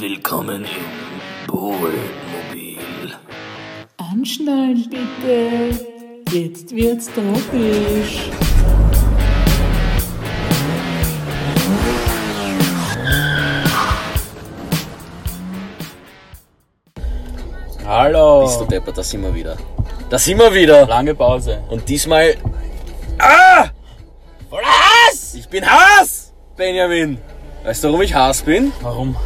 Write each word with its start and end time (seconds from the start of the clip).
Willkommen 0.00 0.64
im 0.64 1.48
Bohlmobil. 1.48 1.98
Anschnallen 3.96 4.88
bitte. 4.88 5.84
Jetzt 6.30 6.72
wird's 6.72 7.06
tropisch. 7.12 8.30
Hallo. 17.84 18.44
Bist 18.44 18.60
du 18.60 18.66
deppert, 18.66 18.98
da 18.98 19.02
sind 19.02 19.22
wir 19.22 19.34
wieder. 19.34 19.56
Da 20.10 20.16
sind 20.16 20.38
wir 20.38 20.54
wieder. 20.54 20.86
Lange 20.86 21.16
Pause. 21.16 21.64
Und 21.70 21.88
diesmal. 21.88 22.36
Ah! 23.18 23.66
Voll 24.48 24.62
Hass! 24.62 25.34
Ich 25.34 25.48
bin 25.48 25.68
Hass! 25.68 26.32
Benjamin. 26.56 27.18
Weißt 27.64 27.82
du, 27.82 27.88
warum 27.88 28.02
ich 28.02 28.14
Hass 28.14 28.42
bin? 28.42 28.72
Warum? 28.80 29.16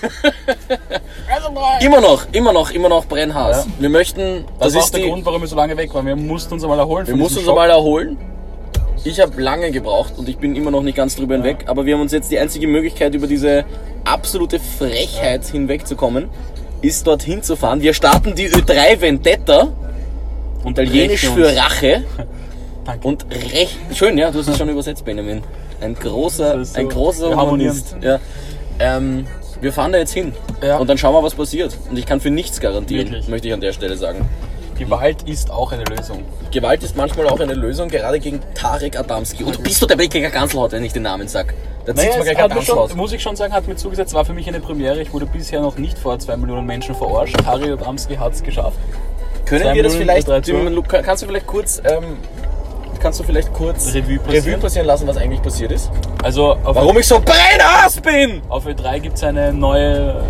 immer 1.84 2.00
noch, 2.00 2.32
immer 2.32 2.52
noch, 2.52 2.70
immer 2.70 2.88
noch 2.88 3.04
Brennhass. 3.06 3.66
Ja. 3.66 3.72
Wir 3.78 3.88
möchten. 3.88 4.44
Das, 4.58 4.72
Das, 4.72 4.84
ist 4.84 4.94
der 4.94 5.02
die, 5.02 5.08
Grund, 5.08 5.24
warum 5.24 5.40
wir 5.40 5.48
so 5.48 5.56
lange 5.56 5.76
weg 5.76 5.92
waren. 5.94 6.06
Wir 6.06 6.16
mussten 6.16 6.54
uns 6.54 6.62
einmal 6.62 6.78
erholen. 6.78 7.06
Wir 7.06 7.16
mussten 7.16 7.38
uns 7.38 7.48
einmal 7.48 7.70
erholen. 7.70 8.16
Ich 9.04 9.20
habe 9.20 9.40
lange 9.40 9.70
gebraucht 9.70 10.14
und 10.16 10.28
ich 10.28 10.38
bin 10.38 10.56
immer 10.56 10.70
noch 10.70 10.82
nicht 10.82 10.96
ganz 10.96 11.14
drüber 11.16 11.34
hinweg, 11.34 11.64
aber 11.66 11.86
wir 11.86 11.94
haben 11.94 12.00
uns 12.00 12.12
jetzt 12.12 12.30
die 12.30 12.38
einzige 12.38 12.66
Möglichkeit, 12.66 13.14
über 13.14 13.26
diese 13.28 13.64
absolute 14.04 14.58
Frechheit 14.58 15.44
hinwegzukommen, 15.44 16.28
ist 16.82 17.06
dorthin 17.06 17.42
zu 17.42 17.54
fahren. 17.56 17.80
Wir 17.80 17.94
starten 17.94 18.34
die 18.34 18.48
Ö3 18.50 19.00
Vendetta, 19.00 19.68
Und 20.64 20.78
italienisch 20.78 21.28
für. 21.28 21.56
Rache. 21.56 22.04
Danke. 22.84 23.06
Und 23.06 23.26
recht 23.52 23.78
schön, 23.94 24.18
ja, 24.18 24.30
du 24.30 24.40
hast 24.40 24.48
es 24.48 24.58
schon 24.58 24.68
übersetzt, 24.68 25.04
Benjamin. 25.04 25.42
Ein 25.80 25.94
großer, 25.94 26.64
so- 26.64 26.78
ein 26.78 26.88
großer 26.88 27.30
wir 27.30 27.40
Humanist. 27.40 27.96
Ja. 28.00 28.18
Ähm, 28.80 29.26
wir 29.60 29.72
fahren 29.72 29.92
da 29.92 29.98
jetzt 29.98 30.12
hin 30.12 30.32
Ja. 30.62 30.78
und 30.78 30.88
dann 30.88 30.98
schauen 30.98 31.14
wir, 31.14 31.22
was 31.22 31.34
passiert. 31.34 31.76
Und 31.90 31.98
ich 31.98 32.06
kann 32.06 32.20
für 32.20 32.30
nichts 32.30 32.60
garantieren, 32.60 33.06
Wirklich. 33.10 33.28
möchte 33.28 33.48
ich 33.48 33.54
an 33.54 33.60
der 33.60 33.72
Stelle 33.72 33.96
sagen. 33.96 34.28
Gewalt 34.78 35.22
ist 35.24 35.50
auch 35.50 35.72
eine 35.72 35.82
Lösung. 35.84 36.22
Gewalt 36.52 36.84
ist 36.84 36.96
manchmal 36.96 37.26
auch 37.28 37.40
eine 37.40 37.54
Lösung, 37.54 37.88
gerade 37.88 38.20
gegen 38.20 38.38
Tarek 38.54 38.96
Adamski. 38.96 39.42
Und 39.42 39.56
du 39.58 39.62
bist 39.62 39.82
doch 39.82 39.88
der 39.88 39.96
Blicker 39.96 40.20
Ganzelhaut, 40.20 40.70
wenn 40.70 40.84
ich 40.84 40.92
den 40.92 41.02
Namen 41.02 41.26
sag. 41.26 41.52
Da 41.84 41.94
zieht's 41.96 42.16
mir 42.16 42.22
gleich 42.24 42.38
hat 42.38 42.64
schon, 42.64 42.96
muss 42.96 43.12
ich 43.12 43.20
schon 43.22 43.34
sagen, 43.34 43.52
hat 43.52 43.66
mir 43.66 43.74
zugesetzt, 43.74 44.14
war 44.14 44.24
für 44.24 44.34
mich 44.34 44.46
eine 44.46 44.60
Premiere. 44.60 45.00
Ich 45.00 45.12
wurde 45.12 45.26
bisher 45.26 45.60
noch 45.60 45.78
nicht 45.78 45.98
vor 45.98 46.18
zwei 46.20 46.36
Millionen 46.36 46.66
Menschen 46.66 46.94
verarscht. 46.94 47.34
Harry 47.44 47.72
und 47.72 47.84
Amski 47.84 48.14
hat 48.14 48.34
es 48.34 48.42
geschafft. 48.42 48.76
Können 49.46 49.62
zwei 49.62 49.74
wir 49.74 49.82
das 49.82 49.94
Minuten, 49.94 50.22
vielleicht, 50.24 50.48
Luca, 50.74 51.02
kannst 51.02 51.22
du 51.22 51.26
vielleicht 51.26 51.46
kurz, 51.46 51.82
ähm, 51.84 52.18
kannst 53.00 53.20
du 53.20 53.24
vielleicht 53.24 53.52
kurz 53.52 53.94
Revue 53.94 54.18
passieren? 54.18 54.44
Revue 54.44 54.58
passieren 54.58 54.86
lassen, 54.86 55.06
was 55.06 55.16
eigentlich 55.16 55.42
passiert 55.42 55.72
ist? 55.72 55.90
Also 56.22 56.56
Warum 56.62 56.98
ich 56.98 57.06
so 57.06 57.20
brennhaß 57.20 58.00
bin! 58.00 58.42
auf 58.48 58.66
Ö3 58.66 59.00
gibt 59.00 59.16
es 59.16 59.24
eine 59.24 59.52
neue 59.52 60.22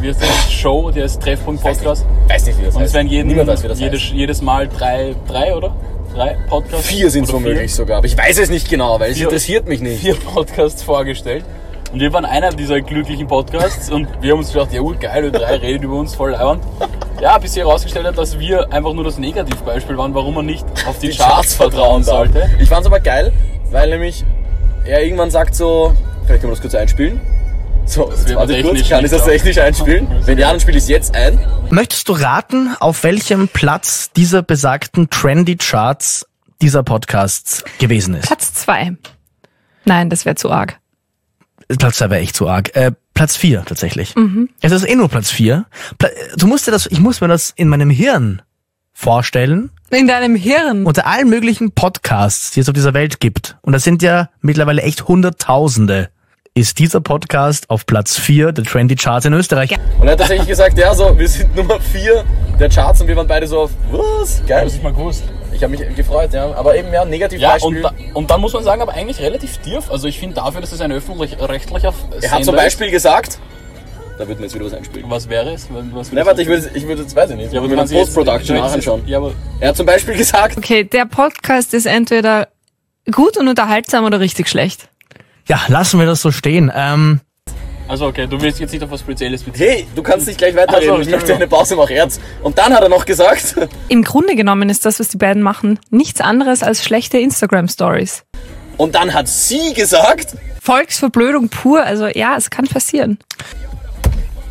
wie 0.00 0.08
heißt 0.08 0.20
das, 0.20 0.52
Show, 0.52 0.90
die 0.90 1.02
heißt 1.02 1.22
Treffpunkt 1.22 1.62
Podcast. 1.62 2.04
Weiß 2.28 2.44
nicht, 2.46 2.58
wie 2.60 2.64
das 2.66 2.74
Und 2.74 2.82
es 2.82 2.86
heißt. 2.88 2.94
werden 2.94 3.08
jeden, 3.08 3.28
Niemand 3.28 3.48
weiß, 3.48 3.62
wie 3.62 3.68
das 3.68 3.80
jedes, 3.80 4.00
heißt. 4.02 4.12
jedes 4.12 4.42
Mal 4.42 4.68
drei, 4.68 5.14
drei 5.26 5.54
oder? 5.54 5.74
Drei 6.14 6.36
Podcasts? 6.48 6.86
Vier 6.86 7.10
sind 7.10 7.24
es 7.24 7.32
womöglich 7.32 7.74
sogar, 7.74 7.98
aber 7.98 8.06
ich 8.06 8.16
weiß 8.16 8.38
es 8.38 8.50
nicht 8.50 8.68
genau, 8.68 9.00
weil 9.00 9.12
es 9.12 9.20
interessiert 9.20 9.66
mich 9.66 9.80
nicht. 9.80 10.00
vier 10.00 10.14
Podcasts 10.16 10.82
vorgestellt. 10.82 11.44
Und 11.94 12.00
wir 12.00 12.12
waren 12.12 12.24
einer 12.24 12.50
dieser 12.50 12.80
glücklichen 12.80 13.28
Podcasts 13.28 13.88
und 13.88 14.08
wir 14.20 14.32
haben 14.32 14.40
uns 14.40 14.52
gedacht, 14.52 14.72
ja 14.72 14.80
gut, 14.80 15.00
geil, 15.00 15.26
und 15.26 15.32
drei 15.32 15.54
redet 15.54 15.84
über 15.84 15.94
uns 15.94 16.12
voll 16.16 16.32
leibend. 16.32 16.64
Ja, 17.20 17.38
bis 17.38 17.52
sich 17.52 17.62
herausgestellt 17.62 18.04
hat, 18.04 18.18
dass 18.18 18.36
wir 18.36 18.72
einfach 18.72 18.92
nur 18.94 19.04
das 19.04 19.16
Negativbeispiel 19.16 19.96
waren, 19.96 20.12
warum 20.12 20.34
man 20.34 20.44
nicht 20.44 20.66
auf 20.88 20.98
die, 20.98 21.10
Charts, 21.10 21.54
vertrauen 21.54 22.04
darf. 22.04 22.16
sollte. 22.16 22.50
Ich 22.58 22.68
fand's 22.68 22.88
aber 22.88 22.98
geil, 22.98 23.32
weil 23.70 23.90
nämlich 23.90 24.24
er 24.84 25.04
irgendwann 25.04 25.30
sagt 25.30 25.54
so, 25.54 25.94
vielleicht 26.26 26.40
können 26.40 26.50
wir 26.50 26.56
das 26.56 26.62
kurz 26.62 26.74
einspielen. 26.74 27.20
So, 27.86 28.10
wird 28.10 28.34
warte 28.34 28.60
kurz, 28.60 28.88
kann 28.88 29.04
ich 29.04 29.12
das 29.12 29.24
nicht 29.24 29.36
technisch 29.36 29.58
einspielen? 29.58 30.08
Wenn 30.24 30.36
ja, 30.36 30.50
dann 30.50 30.58
spiele 30.58 30.78
ich 30.78 30.82
es 30.82 30.88
jetzt 30.88 31.14
ein. 31.14 31.38
Möchtest 31.70 32.08
du 32.08 32.14
raten, 32.14 32.74
auf 32.80 33.04
welchem 33.04 33.46
Platz 33.46 34.10
dieser 34.10 34.42
besagten 34.42 35.10
Trendy 35.10 35.54
Charts 35.58 36.26
dieser 36.60 36.82
Podcasts 36.82 37.62
gewesen 37.78 38.16
ist? 38.16 38.26
Platz 38.26 38.52
zwei. 38.52 38.96
Nein, 39.84 40.10
das 40.10 40.24
wäre 40.24 40.34
zu 40.34 40.50
arg. 40.50 40.80
Platz 41.78 41.96
2 41.96 42.10
wäre 42.10 42.20
echt 42.20 42.36
zu 42.36 42.48
arg. 42.48 42.74
Äh, 42.74 42.92
Platz 43.14 43.36
4 43.36 43.64
tatsächlich. 43.64 44.14
Es 44.60 44.72
ist 44.72 44.88
eh 44.88 44.94
nur 44.96 45.08
Platz 45.08 45.30
4. 45.30 45.64
Pla 45.98 46.08
du 46.36 46.46
musst 46.46 46.66
dir 46.66 46.72
das, 46.72 46.86
ich 46.86 47.00
muss 47.00 47.20
mir 47.20 47.28
das 47.28 47.52
in 47.56 47.68
meinem 47.68 47.90
Hirn 47.90 48.42
vorstellen. 48.92 49.70
In 49.90 50.08
deinem 50.08 50.34
Hirn. 50.34 50.84
Unter 50.84 51.06
allen 51.06 51.28
möglichen 51.28 51.72
Podcasts, 51.72 52.50
die 52.52 52.60
es 52.60 52.68
auf 52.68 52.74
dieser 52.74 52.94
Welt 52.94 53.20
gibt, 53.20 53.56
und 53.62 53.72
das 53.72 53.84
sind 53.84 54.02
ja 54.02 54.30
mittlerweile 54.40 54.82
echt 54.82 55.06
Hunderttausende, 55.06 56.10
ist 56.54 56.78
dieser 56.78 57.00
Podcast 57.00 57.68
auf 57.70 57.84
Platz 57.86 58.18
4 58.18 58.52
der 58.52 58.64
Trendy 58.64 58.94
Charts 58.94 59.26
in 59.26 59.32
Österreich. 59.32 59.72
Und 59.98 60.06
er 60.06 60.12
hat 60.12 60.20
tatsächlich 60.20 60.48
gesagt, 60.48 60.78
ja, 60.78 60.94
so, 60.94 61.16
wir 61.18 61.28
sind 61.28 61.54
Nummer 61.56 61.80
4 61.80 62.24
der 62.58 62.68
Charts 62.68 63.00
und 63.00 63.08
wir 63.08 63.16
waren 63.16 63.26
beide 63.26 63.46
so 63.46 63.60
auf, 63.60 63.70
was? 63.90 64.42
Geil. 64.46 64.64
Das 64.64 64.74
ist 64.74 64.82
mal 64.82 64.92
gewusst. 64.92 65.24
Ich 65.52 65.62
habe 65.62 65.76
mich 65.76 65.94
gefreut, 65.96 66.32
ja. 66.32 66.52
Aber 66.54 66.74
eben, 66.76 66.88
ja, 66.88 66.94
Ja, 66.94 67.02
und, 67.02 67.10
Negativbeispiel. 67.10 67.82
da, 67.82 67.92
und 68.14 68.30
dann 68.30 68.40
muss 68.40 68.52
man 68.52 68.64
sagen, 68.64 68.82
aber 68.82 68.92
eigentlich 68.94 69.20
relativ 69.20 69.58
tief. 69.58 69.90
Also 69.90 70.08
ich 70.08 70.18
finde 70.18 70.36
dafür, 70.36 70.60
dass 70.60 70.72
es 70.72 70.80
ein 70.80 70.90
öffentlich-rechtlicher 70.92 71.92
er 72.20 72.30
hat 72.30 72.38
zum 72.38 72.44
Sender 72.44 72.52
Beispiel 72.62 72.90
gesagt, 72.90 73.38
da 74.18 74.26
wird 74.28 74.38
mir 74.38 74.46
jetzt 74.46 74.54
wieder 74.54 74.64
was 74.66 74.74
einspielen. 74.74 75.04
ist. 75.06 75.10
Was 75.10 75.28
wäre 75.28 75.50
es? 75.52 75.68
Was 75.92 76.12
Ne, 76.12 76.24
warte, 76.26 76.42
ich 76.42 76.48
würde, 76.48 76.70
ich 76.74 76.86
würde, 76.86 77.02
jetzt 77.02 77.14
weiß 77.14 77.30
ich 77.30 77.36
nicht. 77.36 77.52
ja, 77.52 77.58
aber 77.60 77.66
ich 77.68 77.72
du 77.74 77.78
würde 77.78 77.94
Post-Production 77.94 78.56
du 78.56 78.62
nachher 78.62 78.72
hättest 78.72 78.84
schauen. 78.84 79.00
jetzt- 79.00 79.08
Ja, 79.10 79.18
aber 79.18 79.32
Er 79.60 79.68
hat 79.68 79.76
zum 79.76 79.86
Beispiel 79.86 80.16
gesagt, 80.16 80.56
Okay, 80.58 80.84
der 80.84 81.04
Podcast 81.06 81.74
ist 81.74 81.86
entweder 81.86 82.48
gut 83.12 83.36
und 83.36 83.48
unterhaltsam 83.48 84.04
oder 84.04 84.18
richtig 84.20 84.48
schlecht. 84.48 84.88
Ja, 85.46 85.60
lassen 85.68 85.98
wir 86.00 86.06
das 86.06 86.22
so 86.22 86.30
stehen. 86.32 86.72
Ähm, 86.74 87.20
Also 87.86 88.06
okay, 88.06 88.26
du 88.26 88.40
willst 88.40 88.60
jetzt 88.60 88.72
nicht 88.72 88.82
auf 88.82 88.90
was 88.90 89.00
Spezielles 89.00 89.42
beziehen. 89.42 89.66
hey, 89.66 89.86
du 89.94 90.02
kannst 90.02 90.26
nicht 90.26 90.38
gleich 90.38 90.56
weiterreden, 90.56 90.90
Ach 90.92 90.96
so, 90.96 91.02
ich 91.02 91.10
möchte 91.10 91.34
eine 91.34 91.46
Pause 91.46 91.76
machen, 91.76 91.94
Erz. 91.96 92.18
Und 92.42 92.56
dann 92.58 92.72
hat 92.72 92.82
er 92.82 92.88
noch 92.88 93.04
gesagt, 93.04 93.56
Im 93.88 94.02
Grunde 94.02 94.34
genommen 94.36 94.70
ist 94.70 94.86
das, 94.86 95.00
was 95.00 95.08
die 95.08 95.18
beiden 95.18 95.42
machen, 95.42 95.78
nichts 95.90 96.20
anderes 96.20 96.62
als 96.62 96.82
schlechte 96.82 97.18
Instagram-Stories. 97.18 98.24
und 98.78 98.94
dann 98.94 99.12
hat 99.12 99.28
sie 99.28 99.74
gesagt, 99.74 100.36
Volksverblödung 100.62 101.50
pur, 101.50 101.82
also 101.84 102.06
ja, 102.06 102.36
es 102.38 102.48
kann 102.48 102.66
passieren. 102.66 103.18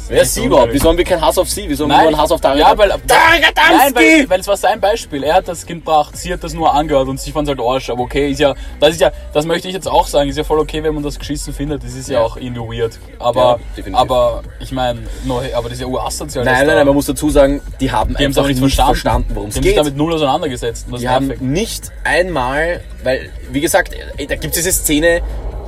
Wer 0.09 0.21
ist 0.21 0.33
sie 0.35 0.45
überhaupt? 0.45 0.73
Wieso 0.73 0.89
haben 0.89 0.97
wir 0.97 1.05
keinen 1.05 1.21
Hass 1.21 1.37
auf 1.37 1.49
sie? 1.49 1.65
Wieso 1.67 1.83
haben 1.85 1.91
wir 1.91 1.97
nur 1.99 2.07
einen 2.07 2.17
Hass 2.17 2.31
auf 2.31 2.41
Tarek? 2.41 2.59
Ja, 2.59 2.77
weil, 2.77 2.89
nein, 2.89 3.91
weil, 3.93 4.29
weil 4.29 4.39
es 4.39 4.47
war 4.47 4.57
sein 4.57 4.79
Beispiel. 4.79 5.23
Er 5.23 5.35
hat 5.35 5.47
das 5.47 5.65
Kind 5.65 5.85
gebracht, 5.85 6.15
sie 6.17 6.31
hat 6.33 6.43
das 6.43 6.53
nur 6.53 6.73
angehört 6.73 7.07
und 7.07 7.19
sie 7.19 7.31
fand 7.31 7.47
halt 7.47 7.59
Arsch. 7.59 7.89
Aber 7.89 8.01
okay, 8.03 8.29
ist 8.31 8.39
ja, 8.39 8.53
das 8.79 8.91
ist 8.91 9.01
ja, 9.01 9.11
das 9.33 9.45
möchte 9.45 9.67
ich 9.67 9.73
jetzt 9.73 9.87
auch 9.87 10.07
sagen, 10.07 10.29
ist 10.29 10.37
ja 10.37 10.43
voll 10.43 10.59
okay, 10.59 10.83
wenn 10.83 10.93
man 10.93 11.03
das 11.03 11.17
geschissen 11.19 11.53
findet. 11.53 11.83
Das 11.83 11.93
ist 11.93 12.09
ja, 12.09 12.19
Ja. 12.19 12.25
auch 12.25 12.37
irgendwie 12.37 12.79
weird. 12.79 12.99
Aber, 13.19 13.59
Ja, 13.75 13.97
aber 13.97 14.43
ich 14.59 14.71
meine, 14.71 14.99
no, 15.25 15.41
aber 15.53 15.63
das 15.69 15.73
ist 15.73 15.81
ja 15.81 15.87
urasozial. 15.87 16.45
Nein, 16.45 16.55
nein, 16.59 16.67
da- 16.67 16.75
nein, 16.75 16.85
man 16.85 16.95
muss 16.95 17.05
dazu 17.05 17.29
sagen, 17.29 17.61
die 17.79 17.91
haben 17.91 18.15
die 18.17 18.23
es 18.23 18.27
einfach 18.37 18.47
nicht 18.47 18.59
verstanden, 18.59 18.93
verstanden, 18.93 19.31
worum 19.35 19.49
es 19.49 19.53
Die 19.55 19.59
haben 19.59 19.63
sich 19.63 19.71
geht. 19.73 19.79
damit 19.79 19.97
null 19.97 20.13
auseinandergesetzt. 20.13 20.87
Die 20.99 21.07
haben 21.09 21.33
nicht 21.39 21.91
einmal, 22.03 22.81
weil, 23.03 23.29
wie 23.51 23.61
gesagt, 23.61 23.93
da 24.17 24.35
gibt 24.35 24.45
es 24.45 24.51
diese 24.63 24.71
Szene, 24.71 25.21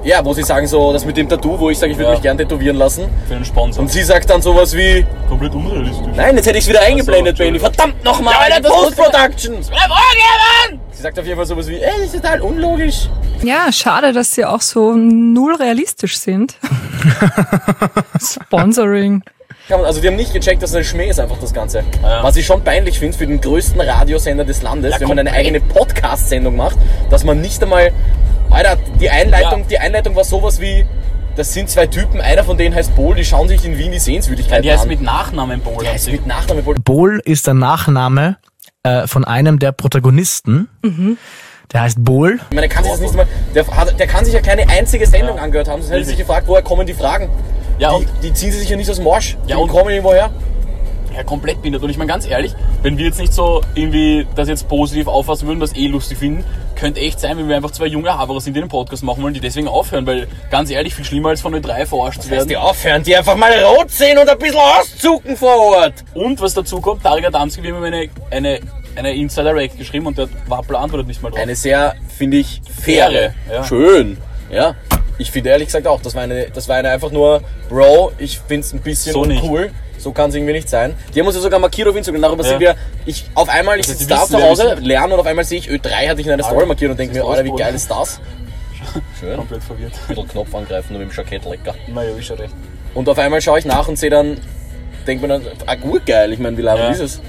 ja, 0.06 0.24
wo 0.24 0.34
sie 0.34 0.44
sagen 0.44 0.68
so, 0.68 0.94
das 0.94 1.04
mit 1.04 1.18
dem 1.18 1.28
Tattoo, 1.28 1.60
wo 1.60 1.70
ich 1.70 1.78
sage, 1.78 1.92
ich 1.92 1.98
würde 1.98 2.10
Ja. 2.10 2.14
mich 2.14 2.22
gern 2.22 2.38
tätowieren 2.38 2.78
lassen. 2.78 3.10
Für 3.28 3.34
den 3.34 3.44
Sponsor. 3.44 3.82
Und 3.82 3.90
sie 3.90 4.04
sagt 4.04 4.30
dann 4.30 4.42
sowas 4.42 4.74
wie, 4.76 5.06
komplett 5.28 5.54
unrealistisch. 5.54 6.08
nein, 6.16 6.36
jetzt 6.38 6.46
hätte 6.48 6.58
ich 6.58 6.64
es 6.66 6.70
wieder 6.70 6.82
eingeblendet, 6.82 7.38
Benny. 7.38 7.58
Entschuldigung. 7.58 7.74
Verdammt 7.76 8.04
nochmal, 8.04 8.34
Ja, 8.36 8.40
Alter, 8.56 8.62
das 8.62 8.72
Post-Productions. 8.72 9.72
Sie 10.92 11.02
sagt 11.02 11.20
auf 11.20 11.26
jeden 11.26 11.36
Fall 11.38 11.46
sowas 11.46 11.68
wie, 11.68 11.76
ey, 11.76 11.92
das 11.98 12.14
ist 12.14 12.16
total 12.22 12.40
unlogisch. 12.42 13.10
Ja, 13.44 13.72
schade, 13.72 14.14
dass 14.14 14.32
sie 14.32 14.46
auch 14.46 14.62
so 14.62 14.94
null 14.96 15.56
realistisch 15.56 16.18
sind. 16.20 16.56
Sponsoring. 18.22 19.24
Also 19.70 20.00
die 20.00 20.08
haben 20.08 20.16
nicht 20.16 20.32
gecheckt, 20.32 20.62
dass 20.62 20.70
es 20.72 20.76
ein 20.76 20.84
Schmäh 20.84 21.10
ist 21.10 21.20
einfach 21.20 21.38
das 21.42 21.54
Ganze. 21.54 21.84
Ja. 22.04 22.22
Was 22.24 22.36
ich 22.38 22.46
schon 22.46 22.64
peinlich 22.64 23.00
finde 23.00 23.18
für 23.18 23.26
den 23.26 23.42
größten 23.42 23.82
Radiosender 23.82 24.46
des 24.46 24.62
Landes, 24.62 24.94
Ja, 24.94 25.00
wenn 25.00 25.08
man 25.08 25.20
eine 25.20 25.32
eigene 25.32 25.60
Podcast-Sendung 25.60 26.56
macht, 26.56 26.78
dass 27.10 27.24
man 27.24 27.42
nicht 27.42 27.62
einmal... 27.64 27.92
Alter, 28.50 28.78
die 29.00 29.10
Einleitung, 29.10 29.62
Ja. 29.62 29.66
die 29.70 29.80
Einleitung 29.80 30.16
war 30.16 30.24
sowas 30.24 30.60
wie, 30.62 30.86
das 31.36 31.54
sind 31.54 31.70
zwei 31.70 31.88
Typen, 31.88 32.22
einer 32.22 32.44
von 32.44 32.58
denen 32.58 32.74
heißt 32.76 32.96
Bohl, 32.96 33.16
die 33.16 33.26
schauen 33.26 33.48
sich 33.48 33.66
in 33.66 33.78
Wien 33.78 33.92
die 33.92 34.00
Sehenswürdigkeiten 34.00 34.64
Die 34.64 34.72
heißt 34.72 34.84
an. 34.84 34.88
mit 34.90 35.02
Nachnamen. 35.02 35.62
Die 35.64 35.70
haben 35.70 35.88
heißt 35.94 36.06
sie- 36.06 36.12
mit 36.12 36.26
Nachname 36.28 36.62
Bohl. 36.62 36.76
Bohl 36.76 37.22
ist 37.26 37.48
der 37.48 37.54
Nachname 37.54 38.38
äh, 38.84 39.08
von 39.08 39.26
einem 39.26 39.60
der 39.60 39.72
Protagonisten. 39.72 40.70
Der 41.74 41.82
heißt 41.82 42.04
Bohl. 42.04 42.36
Ich 42.50 42.56
meine, 42.56 42.62
der 42.62 42.70
kann 42.70 42.84
sich 42.84 42.92
das 42.94 43.02
nicht 43.02 43.16
mal, 43.16 43.26
der, 43.56 43.66
hat, 43.68 44.00
der 44.00 44.08
kann 44.08 44.24
sich 44.24 44.34
ja 44.34 44.42
keine 44.42 44.70
einzige 44.70 45.08
Sendung 45.08 45.38
Ja. 45.38 45.44
angehört 45.44 45.68
haben, 45.68 45.82
sonst 45.82 45.90
hätte 45.92 46.02
er 46.02 46.06
sich 46.06 46.18
gefragt, 46.18 46.48
woher 46.48 46.62
kommen 46.62 46.86
die 46.86 46.94
Fragen? 46.94 47.30
Ja, 47.80 47.90
die, 47.90 47.96
und- 48.06 48.08
die 48.24 48.34
ziehen 48.34 48.52
sie 48.52 48.60
sich 48.60 48.70
ja 48.70 48.78
nicht 48.78 48.90
aus 48.90 48.98
dem 48.98 49.06
Marsch. 49.06 49.36
Ja, 49.48 49.56
die 49.58 49.62
und- 49.64 49.70
kommen 49.70 49.90
irgendwo 49.90 50.14
her. 50.14 50.30
Ja, 51.16 51.24
komplett 51.24 51.62
behindert. 51.62 51.82
Und 51.82 51.90
ich 51.90 51.98
meine 51.98 52.10
ganz 52.10 52.28
ehrlich, 52.28 52.54
wenn 52.82 52.98
wir 52.98 53.06
jetzt 53.06 53.20
nicht 53.20 53.34
so 53.34 53.62
irgendwie 53.74 54.28
das 54.36 54.50
jetzt 54.50 54.68
positiv 54.68 55.08
auffassen 55.08 55.48
würden, 55.48 55.60
das 55.62 55.76
eh 55.76 55.88
lustig 55.88 56.18
finden, 56.18 56.44
könnte 56.76 57.00
echt 57.00 57.22
sein, 57.22 57.38
wenn 57.38 57.48
wir 57.48 57.56
einfach 57.56 57.72
zwei 57.72 57.86
junge 57.86 58.18
Haberer 58.18 58.42
sind, 58.42 58.54
die 58.56 58.60
den 58.60 58.68
Podcast 58.68 59.02
machen 59.02 59.24
wollen, 59.24 59.34
die 59.34 59.40
deswegen 59.40 59.68
aufhören. 59.70 60.06
Weil 60.06 60.28
ganz 60.52 60.70
ehrlich, 60.70 60.94
viel 60.94 61.06
schlimmer 61.06 61.30
als 61.30 61.42
von 61.42 61.54
den 61.54 61.62
drei 61.62 61.86
verarscht 61.86 62.22
zu 62.22 62.30
werden. 62.30 62.50
die 62.50 62.58
aufhören, 62.58 63.02
die 63.04 63.16
einfach 63.16 63.38
mal 63.38 63.52
rot 63.64 63.92
sehen 63.92 64.18
und 64.18 64.28
ein 64.28 64.38
bisschen 64.38 64.60
auszucken 64.60 65.38
vor 65.38 65.58
Ort. 65.58 65.94
Und 66.14 66.42
was 66.42 66.54
dazu 66.54 66.82
kommt, 66.82 67.04
Tarek 67.04 67.28
Adamski, 67.28 67.64
wir 67.64 67.74
haben 67.74 67.84
eine, 67.84 68.10
eine, 68.30 68.60
eine 68.96 69.14
Insider-Rack 69.16 69.78
geschrieben 69.78 70.08
und 70.08 70.18
der 70.18 70.28
Wappler 70.48 70.80
antwortet 70.82 71.08
nicht 71.08 71.22
mal 71.24 71.30
drauf. 71.30 71.40
Eine 71.40 71.56
sehr, 71.56 71.96
finde 72.18 72.38
ich, 72.38 72.62
faire. 72.70 73.10
Faire, 73.10 73.34
ja. 73.50 73.64
Schön. 73.64 74.18
Ja. 74.52 74.76
Ich 75.18 75.32
finde 75.32 75.50
ehrlich 75.52 75.68
gesagt 75.68 75.88
auch, 75.88 76.02
das 76.02 76.14
war 76.16 76.24
eine, 76.24 76.48
das 76.54 76.68
war 76.68 76.76
eine 76.78 76.90
einfach 76.90 77.12
nur, 77.12 77.42
Bro, 77.70 78.12
ich 78.18 78.40
find's 78.48 78.74
ein 78.74 78.80
bisschen 78.82 79.14
So 79.14 79.22
cool. 79.48 79.72
So 79.98 80.12
kann 80.12 80.30
es 80.30 80.36
irgendwie 80.36 80.54
nicht 80.54 80.68
sein. 80.70 80.94
Die 81.14 81.20
haben 81.20 81.28
uns 81.28 81.36
ja 81.38 81.42
sogar 81.42 81.58
markiert 81.60 81.88
auf 81.88 81.96
Instagram. 81.96 82.22
Darüber 82.22 82.44
Ja. 82.44 82.50
sind 82.50 82.60
wir, 82.60 82.76
ich, 83.06 83.26
auf 83.34 83.48
einmal, 83.50 83.80
ich 83.80 83.88
Also, 83.88 83.98
sitze 84.00 84.10
da 84.10 84.26
zu 84.26 84.42
Hause, 84.44 84.78
lerne 84.82 85.14
und 85.14 85.20
auf 85.22 85.26
einmal 85.26 85.46
sehe 85.46 85.58
ich, 85.60 85.70
Ö3 85.70 86.10
hatte 86.10 86.20
ich 86.22 86.28
in 86.28 86.34
einer 86.34 86.44
Story 86.44 86.66
markiert 86.66 86.92
und 86.92 87.00
denke 87.00 87.16
mir, 87.16 87.24
Alter, 87.26 87.46
wie 87.46 87.56
geil 87.56 87.74
ist 87.74 87.90
das? 87.90 88.20
Schön. 89.20 89.38
Komplett 89.38 89.64
verwirrt. 89.64 89.94
Ein 89.94 90.08
bisschen 90.16 90.28
Knopf 90.28 90.54
angreifen, 90.54 90.88
nur 90.94 91.00
mit 91.02 91.12
dem 91.12 91.16
Jackett 91.16 91.46
lecker. 91.46 91.74
Naja, 91.88 92.10
ist 92.18 92.26
schon 92.26 92.38
recht. 92.38 92.54
Und 92.94 93.08
auf 93.10 93.18
einmal 93.18 93.42
schaue 93.42 93.58
ich 93.60 93.66
nach 93.66 93.88
und 93.88 93.98
sehe 93.98 94.10
dann, 94.10 94.38
denke 95.08 95.26
mir 95.28 95.40
dann, 95.40 95.48
ah 95.66 95.76
gut 95.76 96.06
geil, 96.06 96.34
ich 96.34 96.40
meine, 96.40 96.58
wie 96.58 96.62
lange 96.62 96.82
Ja. 96.82 96.90
ist 96.90 97.00
es? 97.00 97.22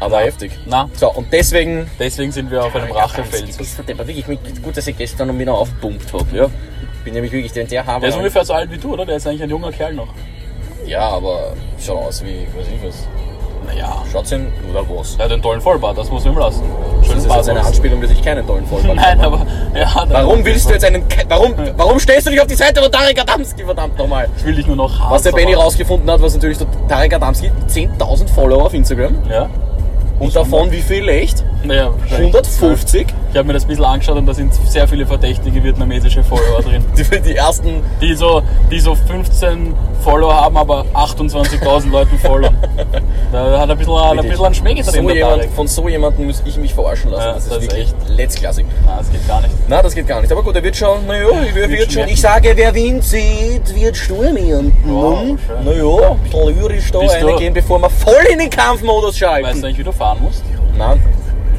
Aber 0.00 0.20
heftig. 0.20 0.52
Na, 0.66 0.88
So, 0.94 1.10
und 1.12 1.32
deswegen 1.32 1.88
deswegen 1.98 2.32
sind 2.32 2.50
wir 2.50 2.64
auf 2.64 2.74
einem 2.74 2.90
Rachefeld. 2.92 3.56
Bist 3.56 3.78
wirklich 3.88 4.26
mit, 4.26 4.62
gut, 4.62 4.76
dass 4.76 4.86
ich 4.86 4.96
gestern 4.98 5.28
noch 5.28 5.38
wieder 5.38 5.54
aufpumpt 5.54 6.12
habe, 6.12 6.36
ja. 6.36 6.46
Bin 7.04 7.14
nämlich 7.14 7.32
wirklich 7.32 7.52
der, 7.52 7.64
der 7.64 7.86
Haber. 7.86 8.00
Der 8.00 8.08
ist 8.10 8.16
ungefähr 8.16 8.44
so 8.44 8.54
alt 8.54 8.70
wie 8.70 8.78
du, 8.78 8.92
oder? 8.94 9.04
Der 9.06 9.16
ist 9.16 9.26
eigentlich 9.26 9.42
ein 9.42 9.50
junger 9.50 9.70
Kerl 9.70 9.94
noch. 9.94 10.08
Ja, 10.86 11.08
aber 11.08 11.52
schaut 11.78 11.98
aus 12.08 12.22
wie, 12.24 12.46
weiß 12.56 12.66
ich 12.74 12.86
was. 12.86 13.06
Naja. 13.66 14.02
Schaut's 14.12 14.28
hin 14.30 14.52
oder 14.70 14.84
was? 14.88 15.16
Er 15.16 15.24
hat 15.24 15.32
einen 15.32 15.40
tollen 15.40 15.60
Vollbart, 15.60 15.96
das 15.96 16.10
muss 16.10 16.24
man 16.24 16.34
ihm 16.34 16.38
lassen. 16.38 16.62
Das 16.98 17.06
Schönen 17.06 17.18
ist 17.18 17.34
jetzt 17.34 17.48
eine. 17.48 17.64
Anspielung, 17.64 18.00
dass 18.02 18.10
ich 18.10 18.22
keinen 18.22 18.46
tollen 18.46 18.66
Vollbart 18.66 18.96
Nein, 18.96 19.22
habe. 19.22 19.36
aber. 19.38 19.46
Ja, 19.78 20.04
Warum 20.10 20.44
willst 20.44 20.68
du 20.68 20.72
jetzt 20.74 20.84
einen. 20.84 21.02
Warum, 21.28 21.54
warum 21.76 21.98
stellst 21.98 22.26
du 22.26 22.30
dich 22.30 22.40
auf 22.40 22.46
die 22.46 22.54
Seite 22.54 22.82
von 22.82 22.92
Tarek 22.92 23.18
Adamski, 23.20 23.64
verdammt 23.64 23.96
nochmal? 23.96 24.28
Ich 24.36 24.44
will 24.44 24.54
dich 24.54 24.66
nur 24.66 24.76
noch 24.76 24.98
haben. 24.98 25.10
Was 25.12 25.22
der 25.22 25.32
Benny 25.32 25.54
rausgefunden 25.54 26.10
hat, 26.10 26.20
was 26.20 26.34
natürlich 26.34 26.58
der 26.58 26.66
Tarek 26.88 27.14
Adamski 27.14 27.50
10.000 27.68 28.28
Follower 28.28 28.64
auf 28.66 28.74
Instagram. 28.74 29.16
Ja? 29.30 29.48
Und 30.18 30.34
davon 30.34 30.70
wie 30.70 30.80
viel 30.80 31.08
echt? 31.08 31.44
Naja, 31.64 31.92
wahrscheinlich 31.98 32.34
150. 32.34 33.06
Ich 33.34 33.38
habe 33.38 33.48
mir 33.48 33.54
das 33.54 33.64
ein 33.64 33.68
bisschen 33.68 33.84
angeschaut 33.84 34.16
und 34.16 34.26
da 34.26 34.32
sind 34.32 34.54
sehr 34.54 34.86
viele 34.86 35.04
verdächtige 35.04 35.60
vietnamesische 35.64 36.22
Follower 36.22 36.62
drin. 36.62 36.84
Die, 36.96 37.20
die 37.20 37.34
ersten. 37.34 37.82
Die 38.00 38.14
so, 38.14 38.42
die 38.70 38.78
so 38.78 38.94
15 38.94 39.74
Follower 40.04 40.32
haben, 40.32 40.56
aber 40.56 40.84
28.000 40.94 41.90
Leuten 41.90 42.16
folgen. 42.20 42.56
Da 43.32 43.58
hat 43.58 43.68
er 43.68 43.72
ein 43.72 43.78
bisschen, 43.78 43.98
hat 43.98 44.16
ein 44.16 44.28
bisschen 44.28 44.44
einen 44.44 44.54
Schmäh 44.54 44.80
so 44.82 45.10
jemand, 45.10 45.44
von 45.46 45.66
so 45.66 45.88
jemandem 45.88 46.26
muss 46.26 46.40
ich 46.44 46.56
mich 46.58 46.72
verarschen 46.72 47.10
lassen. 47.10 47.26
Ja, 47.26 47.32
das 47.32 47.42
ist 47.42 47.50
das 47.50 47.58
ist 47.58 47.62
wirklich 47.72 47.88
echt- 47.88 48.08
letztklassig. 48.08 48.66
Nein, 48.86 48.94
das 48.98 49.10
geht 49.10 49.26
gar 49.26 49.40
nicht. 49.40 49.54
Na, 49.66 49.82
das 49.82 49.94
geht 49.96 50.06
gar 50.06 50.20
nicht. 50.20 50.30
Aber 50.30 50.42
gut, 50.44 50.54
er 50.54 50.62
wird 50.62 50.76
schon, 50.76 51.04
naja, 51.04 51.26
er 51.30 51.68
wird, 51.68 51.90
schon. 51.90 51.94
merken. 51.96 52.12
Ich 52.12 52.20
sage, 52.20 52.52
wer 52.54 52.72
Wind 52.72 53.02
sieht, 53.02 53.74
wird 53.74 53.96
Sturm 53.96 54.36
ernten. 54.36 54.72
Wow, 54.86 55.36
naja, 55.64 56.10
ein 56.12 56.20
bisschen 56.20 56.60
lyrisch 56.60 56.92
da 56.92 57.00
Bist 57.00 57.16
reingehen, 57.16 57.52
bevor 57.52 57.80
wir 57.80 57.90
voll 57.90 58.24
in 58.32 58.38
den 58.38 58.50
Kampfmodus 58.50 59.18
schalten. 59.18 59.48
Weißt 59.48 59.60
du 59.60 59.66
eigentlich, 59.66 59.78
wie 59.78 59.82
du 59.82 59.90
fahren 59.90 60.18
musst? 60.22 60.44
Nein, 60.78 61.02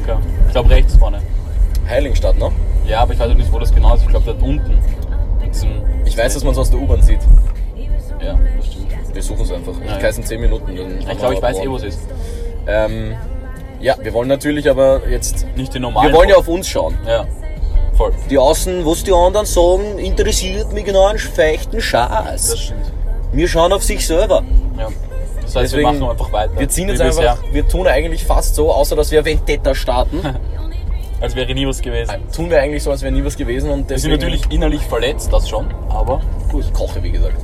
Okay. 0.02 0.16
Ich 0.46 0.52
glaube 0.52 0.70
rechts 0.70 0.96
vorne. 0.96 1.18
Heiligenstadt, 1.88 2.38
ne? 2.38 2.50
Ja, 2.86 3.00
aber 3.00 3.12
ich 3.14 3.18
weiß 3.18 3.30
auch 3.30 3.34
nicht, 3.34 3.52
wo 3.52 3.58
das 3.58 3.74
genau 3.74 3.94
ist. 3.94 4.02
Ich 4.02 4.08
glaube, 4.08 4.26
da 4.26 4.44
unten. 4.44 4.78
Ich 6.04 6.16
weiß, 6.16 6.34
dass 6.34 6.44
man 6.44 6.52
es 6.52 6.58
aus 6.58 6.70
der 6.70 6.80
U-Bahn 6.80 7.02
sieht. 7.02 7.20
ja, 8.22 8.38
das 8.56 8.66
stimmt. 8.66 8.86
Wir 9.14 9.22
suchen 9.22 9.42
es 9.42 9.52
einfach. 9.52 9.72
Ich 9.82 10.02
Ja. 10.02 10.08
in 10.08 10.22
10 10.24 10.40
Minuten. 10.40 10.76
Ich 11.08 11.18
glaube, 11.18 11.34
ich 11.34 11.42
weiß 11.42 11.58
eh, 11.60 11.70
wo 11.70 11.76
es 11.76 11.84
ist. 11.84 12.00
Ähm, 12.66 13.14
ja, 13.80 13.94
wir 14.02 14.12
wollen 14.12 14.28
natürlich 14.28 14.68
aber 14.68 15.06
jetzt. 15.08 15.46
Nicht 15.56 15.74
die 15.74 15.78
normalen. 15.78 16.08
Wir 16.10 16.16
wollen 16.16 16.28
ja 16.28 16.36
auf 16.36 16.48
uns 16.48 16.68
schauen. 16.68 16.94
Ja, 17.06 17.24
voll. 17.96 18.12
Die 18.30 18.38
Außen, 18.38 18.84
was 18.84 19.04
die 19.04 19.12
anderen 19.12 19.46
sagen, 19.46 19.98
interessiert 19.98 20.72
mich 20.72 20.84
genau 20.84 21.06
einen 21.06 21.18
feuchten 21.18 21.76
Das 21.76 21.84
Scheiß. 21.84 22.58
stimmt. 22.58 22.92
Wir 23.32 23.48
schauen 23.48 23.72
auf 23.72 23.82
sich 23.82 24.06
selber. 24.06 24.42
Ja. 24.78 24.88
Das 25.42 25.54
heißt, 25.56 25.72
Deswegen, 25.72 25.82
wir 25.88 25.92
machen 26.00 26.10
einfach 26.10 26.32
weiter. 26.32 26.58
Wir 26.58 26.68
ziehen 26.68 26.88
jetzt 26.88 27.00
einfach, 27.00 27.38
wir 27.52 27.68
tun 27.68 27.86
eigentlich 27.86 28.24
fast 28.24 28.54
so, 28.56 28.72
außer 28.72 28.96
dass 28.96 29.10
wir 29.12 29.24
Vendetta 29.24 29.74
starten, 29.74 30.20
Als 31.20 31.34
wäre 31.34 31.54
nie 31.54 31.66
was 31.66 31.80
gewesen. 31.80 32.14
tun 32.34 32.50
wir 32.50 32.60
eigentlich 32.60 32.82
so, 32.82 32.90
als 32.90 33.02
wäre 33.02 33.12
nie 33.12 33.24
was 33.24 33.36
gewesen 33.36 33.70
und 33.70 33.88
Wir 33.88 33.98
sind 33.98 34.10
natürlich 34.10 34.50
innerlich 34.50 34.82
verletzt, 34.82 35.32
das 35.32 35.48
schon, 35.48 35.66
aber 35.88 36.20
gut. 36.50 36.64
ich 36.64 36.72
koche, 36.72 37.02
wie 37.02 37.10
gesagt. 37.10 37.36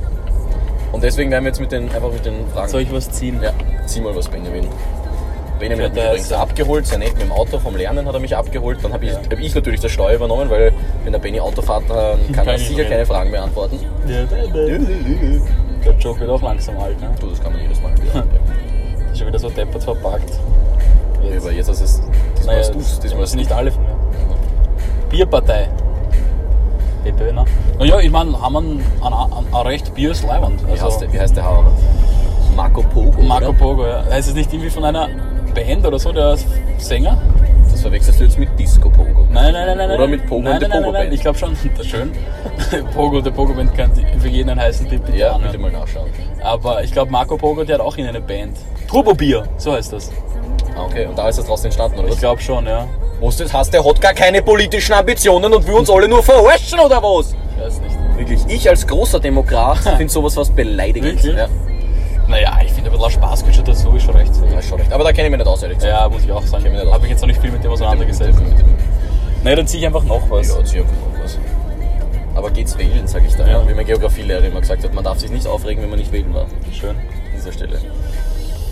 Und 0.91 1.03
deswegen 1.03 1.31
werden 1.31 1.43
wir 1.43 1.49
jetzt 1.49 1.59
mit 1.59 1.71
den, 1.71 1.85
einfach 1.85 2.11
mit 2.11 2.23
den 2.23 2.47
Fragen. 2.53 2.69
Soll 2.69 2.81
ich 2.81 2.93
was 2.93 3.09
ziehen? 3.11 3.39
Ja, 3.41 3.51
zieh 3.87 3.99
mal 4.01 4.15
was, 4.15 4.27
Benjamin. 4.27 4.67
Benjamin 5.59 5.85
hat 5.85 5.93
mich 5.95 6.03
übrigens 6.03 6.31
abgeholt, 6.33 6.85
sein 6.85 6.99
Nett 6.99 7.13
mit 7.13 7.23
dem 7.23 7.31
Auto 7.31 7.57
vom 7.57 7.75
Lernen 7.75 8.05
hat 8.05 8.13
er 8.13 8.19
mich 8.19 8.35
abgeholt. 8.35 8.77
Dann 8.83 8.93
habe 8.93 9.05
ich, 9.05 9.13
hab 9.13 9.39
ich 9.39 9.55
natürlich 9.55 9.79
das 9.79 9.91
Steuer 9.91 10.15
übernommen, 10.15 10.49
weil 10.49 10.71
wenn 11.03 11.11
der 11.11 11.19
Benny 11.19 11.39
Auto 11.39 11.61
fährt, 11.61 11.89
dann 11.89 12.19
kann 12.31 12.45
er 12.45 12.45
Kann 12.45 12.55
ich 12.55 12.67
sicher 12.67 12.83
keine 12.85 13.05
Fragen 13.05 13.31
beantworten. 13.31 13.79
Ja, 14.07 14.23
Der 15.85 15.93
Joke 15.99 16.19
wird 16.19 16.29
auch 16.29 16.41
langsam 16.41 16.77
alt, 16.77 16.99
ne? 17.01 17.09
Du, 17.19 17.27
das 17.27 17.41
kann 17.41 17.53
man 17.53 17.61
jedes 17.61 17.81
Mal 17.81 17.91
wieder 17.97 18.21
anbringen. 18.21 18.43
Ist 19.11 19.17
schon 19.19 19.27
wieder 19.27 19.39
so 19.39 19.49
deppert 19.49 19.83
verpackt. 19.83 20.29
Ja, 21.23 21.37
aber 21.37 21.51
jetzt 21.51 21.69
hast 21.69 21.79
du 21.79 21.85
es, 21.85 22.01
diesmal 22.43 22.59
hast 22.59 22.73
du 22.73 22.79
es, 22.79 22.99
diesmal 22.99 23.21
das 23.21 23.31
sind 23.31 23.39
du 23.39 23.43
nicht 23.45 23.51
alle 23.53 23.71
von 23.71 23.83
mir. 23.83 23.95
Bierpartei. 25.09 25.69
BPW, 27.03 27.31
ne? 27.31 27.45
Naja, 27.79 27.99
ich 27.99 28.11
meine, 28.11 28.41
haben 28.41 28.53
wir 28.53 28.59
ein, 28.59 29.13
ein, 29.13 29.45
ein, 29.53 29.67
recht 29.67 29.93
Bier 29.93 30.11
ist 30.11 30.25
leibend. 30.25 30.65
Wie 30.65 30.71
heißt 30.71 30.83
Also, 30.83 30.99
der, 30.99 31.13
wie 31.13 31.19
heißt 31.19 31.35
der 31.35 31.45
Hauer? 31.45 31.71
Marco 32.55 32.81
Pogo. 32.81 33.21
Marco 33.21 33.49
oder? 33.49 33.57
Pogo, 33.57 33.85
ja. 33.85 34.05
Heißt 34.09 34.29
es 34.29 34.35
nicht 34.35 34.51
irgendwie 34.53 34.69
von 34.69 34.85
einer 34.85 35.09
Band 35.53 35.85
oder 35.85 35.99
so, 35.99 36.11
der 36.11 36.37
Sänger? 36.77 37.17
Das 37.71 37.81
verwechselst 37.81 38.19
du 38.19 38.23
jetzt 38.25 38.39
mit 38.39 38.57
Disco 38.57 38.89
Pogo. 38.89 39.27
Nein, 39.31 39.53
nein, 39.53 39.65
nein, 39.65 39.77
nein. 39.77 39.91
Oder 39.91 40.07
mit 40.07 40.25
Pogo 40.27 40.43
nein, 40.43 40.53
und 40.53 40.61
der 40.61 40.69
nein, 40.69 40.79
Pogo 40.79 40.91
nein, 40.91 41.01
Band. 41.03 41.13
Ich 41.13 41.21
glaube 41.21 41.37
schon, 41.37 41.57
das 41.75 41.85
ist 41.85 41.91
schön. 41.91 42.11
Pogo, 42.93 43.21
der 43.21 43.31
Pogo 43.31 43.53
Band 43.53 43.75
kann 43.75 43.91
für 44.19 44.27
jeden 44.27 44.49
einen 44.49 44.61
heißen 44.61 44.87
Tipp 44.87 45.05
bitte 45.05 45.17
Ja, 45.17 45.37
bitte 45.37 45.57
mal 45.57 45.71
nachschauen. 45.71 46.09
Aber 46.41 46.83
ich 46.83 46.91
glaube, 46.91 47.11
Marco 47.11 47.37
Pogo, 47.37 47.63
der 47.63 47.75
hat 47.75 47.81
auch 47.81 47.97
in 47.97 48.05
eine 48.05 48.21
Band. 48.21 48.57
Turbo 48.87 49.13
Bier, 49.13 49.43
so 49.57 49.73
heißt 49.73 49.91
das. 49.93 50.11
Okay. 50.77 51.05
Und 51.05 51.17
da 51.17 51.29
ist 51.29 51.37
das 51.39 51.45
draußen 51.45 51.65
entstanden, 51.65 51.99
oder 51.99 52.09
Ich 52.09 52.19
glaube 52.19 52.41
schon, 52.41 52.65
ja. 52.65 52.87
Was 53.21 53.37
das 53.37 53.53
heißt, 53.53 53.73
der 53.73 53.85
hat 53.85 54.01
gar 54.01 54.13
keine 54.13 54.41
politischen 54.41 54.93
Ambitionen 54.93 55.53
und 55.53 55.65
will 55.67 55.75
uns 55.75 55.89
alle 55.89 56.07
nur 56.07 56.21
verarschen, 56.23 56.79
oder 56.79 57.01
was? 57.01 57.35
Ich 57.57 57.63
weiß 57.63 57.79
nicht. 57.81 57.95
Wirklich, 58.17 58.39
ich 58.47 58.69
als 58.69 58.85
großer 58.85 59.19
Demokrat 59.19 59.77
finde 59.97 60.09
sowas 60.09 60.35
was 60.37 60.49
beleidigend. 60.49 61.15
Wirklich? 61.23 61.35
Ja, 61.35 61.47
Naja, 62.27 62.57
ich 62.65 62.71
finde 62.71 62.89
ein 62.91 62.97
bisschen 62.97 63.11
Spaß 63.11 63.39
gehört 63.41 63.55
schon 63.55 63.65
dazu, 63.65 63.91
ist 63.95 64.03
schon 64.03 64.15
recht. 64.15 64.31
ja, 64.53 64.61
schon 64.61 64.79
recht. 64.79 64.91
Aber 64.91 65.03
da 65.03 65.11
kenne 65.13 65.27
ich 65.27 65.31
mich 65.31 65.39
nicht 65.39 65.47
aus, 65.47 65.63
ehrlich 65.63 65.77
gesagt. 65.77 65.93
Ja, 65.93 66.09
muss 66.09 66.23
ich 66.23 66.31
auch 66.31 66.43
sagen. 66.43 66.63
kenn 66.63 66.71
mich 66.73 66.81
nicht 66.81 66.87
aus. 66.89 66.93
Habe 66.95 67.05
ich 67.05 67.11
jetzt 67.11 67.21
noch 67.21 67.27
nicht 67.27 67.41
viel 67.41 67.51
mit 67.51 67.63
dem 67.63 67.71
auseinandergesetzt. 67.71 68.39
Mit 68.39 68.59
dem- 68.59 68.65
Na, 69.43 69.55
dann 69.55 69.67
ziehe 69.67 69.79
ich 69.81 69.85
einfach 69.87 70.03
noch 70.03 70.29
was. 70.29 70.47
Ja, 70.49 70.63
zieh 70.63 70.79
einfach 70.79 70.91
noch 70.93 71.23
was. 71.23 71.37
Aber 72.35 72.49
geht's 72.49 72.77
wählen, 72.77 73.05
sag 73.07 73.23
ich 73.25 73.35
da. 73.35 73.47
Ja. 73.47 73.67
Wie 73.67 73.73
mein 73.73 73.85
Geografielehrer 73.85 74.43
immer 74.45 74.59
gesagt 74.61 74.83
hat, 74.83 74.93
man 74.93 75.03
darf 75.03 75.19
sich 75.19 75.29
nicht 75.31 75.45
aufregen, 75.47 75.83
wenn 75.83 75.89
man 75.91 75.99
nicht 75.99 76.11
wählen 76.11 76.33
war. 76.33 76.45
Schön. 76.71 76.89
An 76.91 76.95
dieser 77.35 77.51
Stelle. 77.51 77.79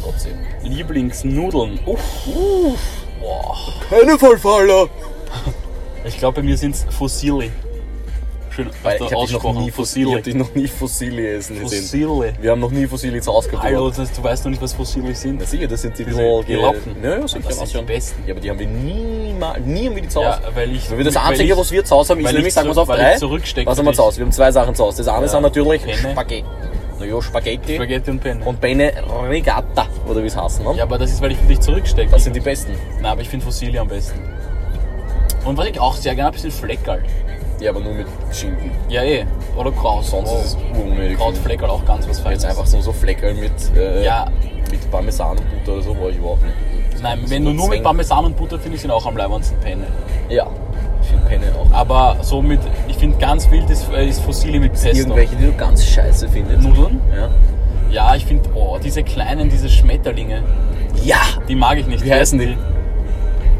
Dank. 0.01 0.35
Lieblingsnudeln. 0.63 1.79
Uff. 1.85 1.99
Boah. 3.19 3.57
Keine 3.89 4.17
Vollfaller! 4.17 4.87
Ich 6.03 6.17
glaube, 6.17 6.37
bei 6.37 6.41
mir 6.41 6.57
sind 6.57 6.73
es 6.73 6.83
Fossili. 6.89 7.51
Schön 8.49 8.71
Weil 8.81 8.95
ich 8.95 9.01
habe 9.13 9.25
dich, 9.27 9.33
noch 9.43 9.53
nie 9.53 9.69
Fossili. 9.69 10.09
Ich 10.09 10.15
hab 10.15 10.23
dich 10.23 10.33
noch 10.33 10.55
nie 10.55 10.67
Fossili 10.67 11.27
essen 11.27 11.59
gesehen. 11.59 11.83
Fossili. 11.83 12.33
Wir 12.41 12.49
haben 12.51 12.59
noch 12.59 12.71
nie 12.71 12.87
Fossili 12.87 13.21
zu 13.21 13.31
Hause 13.31 13.49
gehabt. 13.49 13.63
Hallo, 13.65 13.91
das, 13.91 14.11
du 14.11 14.23
weißt 14.23 14.43
noch 14.45 14.49
nicht, 14.49 14.61
was 14.63 14.73
Fossili 14.73 15.13
sind. 15.13 15.39
Na 15.39 15.45
sicher, 15.45 15.67
das 15.67 15.83
sind 15.83 15.95
die 15.99 16.03
Diese 16.03 16.17
Gelappen. 16.47 16.95
Ja, 17.03 17.19
ja, 17.19 17.27
sicher. 17.27 17.41
Das 17.47 17.59
sind 17.59 17.73
die 17.75 17.81
besten. 17.93 18.23
Ja, 18.25 18.33
aber 18.33 18.41
die 18.41 18.49
haben 18.49 18.57
wir 18.57 18.65
niemals, 18.67 19.63
nie 19.63 19.85
haben 19.85 19.95
wir 19.95 20.01
die 20.01 20.09
zu 20.09 20.21
Ja, 20.21 20.37
Hause. 20.39 20.47
weil 20.55 20.75
ich. 20.75 20.89
Weil 20.89 20.97
wir 20.97 21.05
das 21.05 21.13
weil 21.15 21.21
Einzige, 21.21 21.53
ich- 21.53 21.59
was 21.59 21.71
wir 21.71 21.85
zu 21.85 21.95
Hause 21.95 22.13
haben, 22.13 22.19
ist 22.21 22.25
nämlich, 22.25 22.47
ich 22.47 22.53
sagen 22.55 22.67
wir 22.67 22.71
es 22.71 22.77
auf 22.79 22.87
drei. 22.87 23.13
Was 23.65 23.77
haben 23.77 23.85
wir 23.85 23.93
zu. 23.93 24.03
Hause? 24.03 24.17
Wir 24.17 24.25
haben 24.25 24.31
zwei 24.31 24.51
Sachen 24.51 24.73
zu 24.73 24.83
Hause. 24.83 24.97
Das 25.03 25.07
eine 25.07 25.21
Ja. 25.21 25.27
sind 25.31 25.41
natürlich. 25.43 25.81
Spaghetti. 25.97 26.43
Naja, 27.01 27.21
Spaghetti. 27.21 27.75
Spaghetti 27.75 28.11
und 28.11 28.19
Penne. 28.21 28.45
Und 28.45 28.61
Bene 28.61 28.93
Regatta, 29.27 29.87
oder 30.07 30.21
wie 30.21 30.27
es 30.27 30.37
heißt. 30.37 30.63
Ne? 30.63 30.73
ja, 30.75 30.83
aber 30.83 30.97
das 30.99 31.11
ist, 31.11 31.21
weil 31.21 31.31
ich 31.31 31.37
für 31.39 31.47
dich 31.47 31.59
zurückstecke. 31.59 32.11
Das 32.11 32.23
sind 32.23 32.35
die 32.35 32.39
besten. 32.39 32.73
Nein, 33.01 33.05
aber 33.11 33.21
ich 33.21 33.29
finde 33.29 33.43
Fossili 33.45 33.77
am 33.79 33.87
besten. 33.87 34.19
Und 35.45 35.57
was 35.57 35.67
ich 35.67 35.79
auch 35.79 35.95
sehr 35.95 36.13
gerne 36.13 36.27
habe, 36.27 36.37
ist 36.37 36.45
ein 36.45 36.51
Fleckerl. 36.51 37.03
Ja, 37.59 37.71
aber 37.71 37.79
nur 37.79 37.93
mit 37.93 38.07
Schinken. 38.31 38.71
Ja, 38.89 39.03
eh. 39.03 39.25
Oder 39.57 39.71
Kraut. 39.71 40.05
Sonst 40.05 40.29
Oh. 40.31 40.37
ist 40.39 40.45
es 40.45 40.57
unnötig. 40.79 41.17
Krautfleckerl 41.17 41.69
auch 41.69 41.83
ganz 41.85 42.07
was 42.07 42.19
Feines. 42.19 42.43
Jetzt 42.43 42.49
einfach 42.51 42.65
so, 42.67 42.79
so 42.81 42.91
Fleckerl 42.91 43.33
mit, 43.33 43.51
äh, 43.75 44.03
Ja. 44.03 44.27
mit 44.71 44.89
Parmesan 44.91 45.37
und 45.37 45.49
Butter 45.51 45.73
oder 45.73 45.81
so, 45.81 45.93
brauche 45.93 46.11
ich 46.11 46.17
überhaupt 46.17 46.43
nicht. 46.43 47.01
Nein, 47.01 47.19
wenn 47.27 47.45
du 47.45 47.51
nur 47.51 47.67
mit 47.69 47.81
Parmesan 47.83 48.25
und 48.25 48.37
Butter 48.37 48.59
finde 48.59 48.75
ich 48.75 48.81
sind 48.81 48.91
auch 48.91 49.05
am 49.07 49.17
leibendsten 49.17 49.59
Penne. 49.59 49.85
Ja, 50.29 50.47
finde 51.11 51.25
Penne 51.27 51.45
auch. 51.57 51.71
Aber 51.71 52.17
so 52.21 52.41
mit, 52.41 52.59
ich 52.87 52.97
finde 52.97 53.17
ganz 53.17 53.49
wild 53.51 53.69
ist, 53.69 53.89
äh, 53.91 54.07
ist 54.07 54.21
Fossili 54.21 54.59
mit 54.59 54.71
Pesto. 54.73 54.89
Irgendwelche, 54.89 55.35
die 55.35 55.45
du 55.45 55.53
ganz 55.53 55.85
scheiße 55.85 56.27
findest. 56.29 56.61
Nudeln? 56.63 56.99
Ja. 57.15 57.29
Ja, 57.89 58.15
ich 58.15 58.25
finde, 58.25 58.49
oh, 58.55 58.77
diese 58.83 59.03
kleinen, 59.03 59.49
diese 59.49 59.67
Schmetterlinge, 59.69 60.41
Ja! 61.03 61.17
die 61.47 61.55
mag 61.55 61.77
ich 61.77 61.87
nicht. 61.87 62.03
Wie 62.05 62.13
heißen 62.13 62.39
die? 62.39 62.57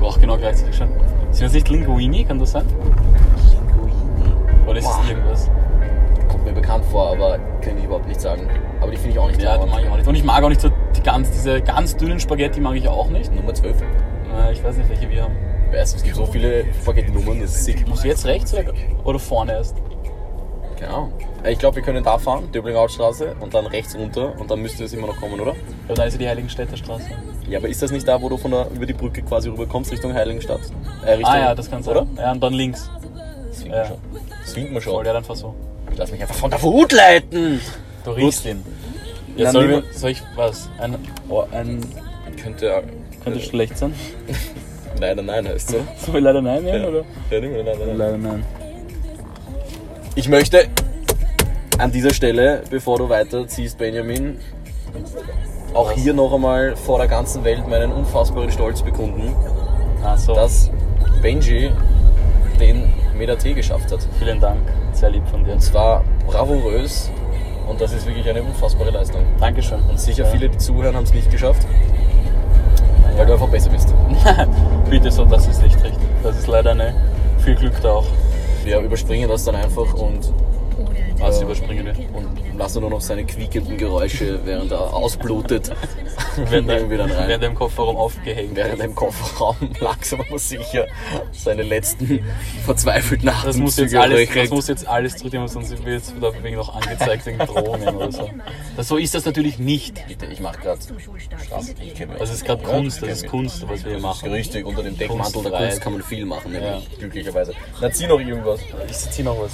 Ach, 0.04 0.20
genau, 0.20 0.38
gleichzeitig 0.38 0.76
schon. 0.76 0.88
Sind 1.32 1.46
das 1.46 1.54
nicht 1.54 1.70
Linguini, 1.70 2.24
kann 2.24 2.40
das 2.40 2.52
sein? 2.54 2.66
Oder 4.68 4.80
ist 4.80 4.86
Boah. 4.86 5.00
es 5.04 5.10
irgendwas? 5.10 5.50
Kommt 6.30 6.46
mir 6.46 6.54
bekannt 6.54 6.86
vor, 6.86 7.12
aber 7.12 7.38
kann 7.62 7.78
ich 7.78 7.84
überhaupt 7.84 8.08
nicht 8.08 8.22
sagen. 8.22 8.48
Aber 8.80 8.92
die 8.92 8.98
finde 8.98 9.12
ich 9.12 9.20
auch 9.20 9.28
nicht 9.28 9.42
Ja, 9.42 9.58
die 9.58 9.70
mag 9.70 9.82
ich 9.84 9.90
auch 9.90 9.98
nicht. 9.98 10.08
Und 10.08 10.16
ich 10.16 10.24
mag 10.24 10.44
auch 10.44 10.50
nicht 10.50 10.62
so 10.62 10.70
die 10.96 11.02
ganz, 11.04 11.30
diese 11.32 11.62
ganz 11.62 11.98
dünnen 11.98 12.20
Spaghetti 12.20 12.60
mag 12.62 12.76
ich 12.76 12.88
auch 12.88 13.10
nicht. 13.10 13.34
Nummer 13.36 13.54
12. 13.54 13.82
Äh, 13.82 14.54
Ich 14.54 14.64
weiß 14.64 14.78
nicht, 14.78 14.90
welche 14.90 15.10
wir 15.10 15.24
haben. 15.24 15.36
Weißt 15.72 15.94
du, 15.94 15.98
es 15.98 16.04
gibt 16.04 16.16
so 16.16 16.26
viele 16.26 16.66
Spaghetti-Nummern, 16.82 17.42
das 17.42 17.52
ist 17.56 17.66
sick. 17.66 17.88
Muss 17.88 18.04
jetzt 18.04 18.26
rechts 18.26 18.54
oder, 18.54 18.74
oder 19.04 19.20
vorne 19.20 19.54
erst? 19.54 19.76
Ahnung. 20.88 21.14
Ich 21.48 21.60
glaube, 21.60 21.76
wir 21.78 21.84
können 21.84 22.04
da 22.04 22.18
fahren, 22.18 22.52
Döblinghausstraße, 22.52 23.36
und 23.40 23.54
dann 23.54 23.66
rechts 23.68 23.96
runter, 23.96 24.34
und 24.40 24.50
dann 24.50 24.62
müsste 24.62 24.84
es 24.84 24.94
immer 24.94 25.08
noch 25.08 25.18
kommen, 25.18 25.40
oder? 25.40 25.56
Ja, 25.88 25.96
da 25.96 26.04
ist 26.06 26.14
ja 26.14 26.20
die 26.20 26.28
Heiligenstädter 26.28 26.78
Straße. 26.78 27.06
Ja, 27.48 27.60
aber 27.60 27.68
ist 27.68 27.82
das 27.82 27.92
nicht 27.92 28.08
da, 28.08 28.22
wo 28.22 28.30
du 28.30 28.38
von 28.38 28.52
der, 28.52 28.68
über 28.74 28.86
die 28.86 28.94
Brücke 28.94 29.22
quasi 29.22 29.50
rüber 29.50 29.66
kommst, 29.68 29.92
Richtung 29.92 30.14
Heiligenstadt? 30.14 30.62
Äh, 31.06 31.12
Richtung, 31.14 31.30
Ah 31.32 31.40
ja, 31.40 31.56
das 31.56 31.70
kann 31.70 31.84
sein. 31.84 31.96
Oder? 31.98 32.08
Ja, 32.18 32.32
und 32.32 32.42
dann 32.42 32.54
links. 32.54 32.90
das 33.50 33.58
finden 33.62 33.74
Ja. 33.76 33.84
wir 33.84 33.86
schon. 33.88 33.98
Das 34.44 34.56
wir 34.56 34.68
Voll, 34.72 34.82
schon. 34.82 35.06
ja, 35.06 35.14
dann 35.14 35.24
versuch. 35.24 35.54
Ich 35.92 35.98
lass 35.98 36.12
mich 36.12 36.22
einfach 36.22 36.36
von 36.36 36.50
der 36.50 36.62
Wut 36.62 36.92
leiten. 36.92 37.60
Du 38.04 38.12
riechst 38.12 38.46
ihn. 38.46 38.64
Ja, 39.36 39.52
soll, 39.52 39.84
soll 39.94 40.12
ich 40.12 40.24
was? 40.36 40.70
Ein, 40.80 40.96
oh, 41.30 41.44
ein 41.52 41.82
Könnte, 42.42 42.84
könnte 43.24 43.40
schlecht 43.40 43.78
sein? 43.78 43.94
leider 45.00 45.22
nein 45.22 45.48
heißt 45.48 45.70
so. 45.70 45.78
Soll 46.06 46.18
ich 46.18 46.24
leider 46.24 46.42
nein 46.42 46.64
nehmen, 46.64 46.86
oder? 46.86 47.04
Ja, 47.30 47.40
mal, 47.42 47.64
nein. 47.64 47.98
Leider 47.98 48.18
nein. 48.18 48.46
Ich 50.16 50.28
möchte 50.28 50.66
an 51.78 51.92
dieser 51.92 52.14
Stelle, 52.14 52.64
bevor 52.70 52.98
du 52.98 53.10
weiterziehst, 53.10 53.78
Benjamin, 53.78 54.38
auch 55.74 55.92
hier 55.94 56.14
noch 56.14 56.34
einmal 56.34 56.76
vor 56.76 56.98
der 57.00 57.08
ganzen 57.08 57.44
Welt 57.44 57.68
meinen 57.68 57.92
unfassbaren 57.92 58.52
Stolz 58.52 58.82
bekunden, 58.82 59.34
so, 60.18 60.36
dass 60.36 60.70
Benji 61.22 61.72
den 62.60 62.94
Meter 63.18 63.38
T 63.38 63.54
geschafft 63.54 63.92
hat. 63.92 64.00
vielen 64.20 64.40
Dank. 64.40 64.60
Sehr 64.94 65.10
lieb 65.12 65.26
von 65.30 65.44
dir. 65.46 65.54
Und 65.54 65.62
zwar 65.62 66.04
bravourös 66.28 67.10
und 67.70 67.80
das 67.80 67.94
ist 67.94 68.06
wirklich 68.06 68.28
eine 68.30 68.44
unfassbare 68.44 68.90
Leistung. 68.92 69.22
Dankeschön. 69.40 69.80
Und 69.90 70.00
sicher 70.00 70.26
Ja. 70.26 70.30
viele, 70.30 70.50
die 70.50 70.58
zuhören, 70.58 70.96
haben 70.96 71.04
es 71.06 71.14
nicht 71.14 71.32
geschafft, 71.32 71.66
weil 73.16 73.26
du 73.26 73.34
einfach 73.34 73.48
besser 73.48 73.70
bist. 73.70 73.94
Bitte 74.92 75.10
so, 75.10 75.24
das 75.24 75.48
ist 75.48 75.64
nicht 75.64 75.82
richtig. 75.82 75.94
Das 76.22 76.38
ist 76.38 76.48
leider 76.48 76.72
eine. 76.72 76.94
Viel 77.46 77.56
Glück 77.56 77.82
da 77.82 77.94
auch. 77.94 78.08
Wir 78.66 78.78
überspringen 78.82 79.30
das 79.30 79.46
dann 79.46 79.56
einfach 79.56 79.94
und, 79.94 80.34
Überspringen 81.42 81.86
wir? 81.86 81.94
und 82.14 82.58
lassen 82.58 82.82
nur 82.82 82.90
noch 82.90 83.02
seine 83.02 83.26
quiekenden 83.26 83.78
Geräusche, 83.78 84.40
während 84.46 84.72
er 84.72 84.94
ausblutet, 84.94 85.72
Werden 86.50 86.66
nehmen 86.66 86.90
wir 86.90 86.98
dann 86.98 87.12
rein. 87.12 87.28
Werden 87.28 87.44
im 87.52 87.56
Kofferraum 87.56 87.96
aufgehängt. 87.96 88.56
während 88.56 88.80
er 88.80 88.86
im 88.86 88.96
Kofferraum 88.96 89.56
langsam 89.80 90.22
aber 90.22 90.40
sicher 90.40 90.88
seine 91.32 91.64
letzten 91.64 92.24
verzweifelten 92.66 93.30
Das 93.44 93.58
muss, 93.58 93.78
jetzt 93.78 93.96
alles, 93.96 94.30
das 94.34 94.50
muss 94.50 94.68
jetzt 94.68 94.88
alles 94.88 95.18
zurücknehmen, 95.18 95.48
sonst 95.48 95.72
wird 95.84 96.04
es 96.04 96.14
wegen 96.44 96.56
noch 96.56 96.76
angezeigt 96.76 97.26
wegen 97.26 97.40
Drohungen 97.40 97.96
oder 97.96 98.12
so. 98.12 98.30
Das, 98.78 98.88
so 98.88 98.98
ist 98.98 99.14
das 99.16 99.26
natürlich 99.26 99.60
nicht. 99.60 100.06
Bitte, 100.08 100.26
ich 100.28 100.40
mach 100.40 100.60
grad 100.60 100.80
Straße. 101.46 101.74
Ich 101.82 101.96
kenn 101.96 102.10
mich. 102.10 102.18
Das 102.20 102.32
ist 102.32 102.46
gerade 102.46 102.64
Kunst, 102.64 103.02
das 103.02 103.10
ist. 103.10 103.28
Kunst, 103.28 103.68
was 103.68 103.84
wir 103.84 103.92
hier 103.92 104.00
machen. 104.02 104.32
richtig, 104.32 104.66
unter 104.66 104.84
dem 104.84 104.98
Deckmantel 104.98 105.44
der. 105.44 105.52
Kunst 105.52 105.82
kann 105.82 105.94
man 105.94 106.02
viel 106.04 106.26
machen, 106.26 106.54
Ja. 106.54 106.82
glücklicherweise. 107.00 107.54
Na, 107.80 107.92
zieh 107.92 108.08
noch 108.08 108.20
irgendwas. 108.20 108.60
Ich 108.90 108.98
zieh 108.98 109.24
noch 109.24 109.38
was. 109.40 109.52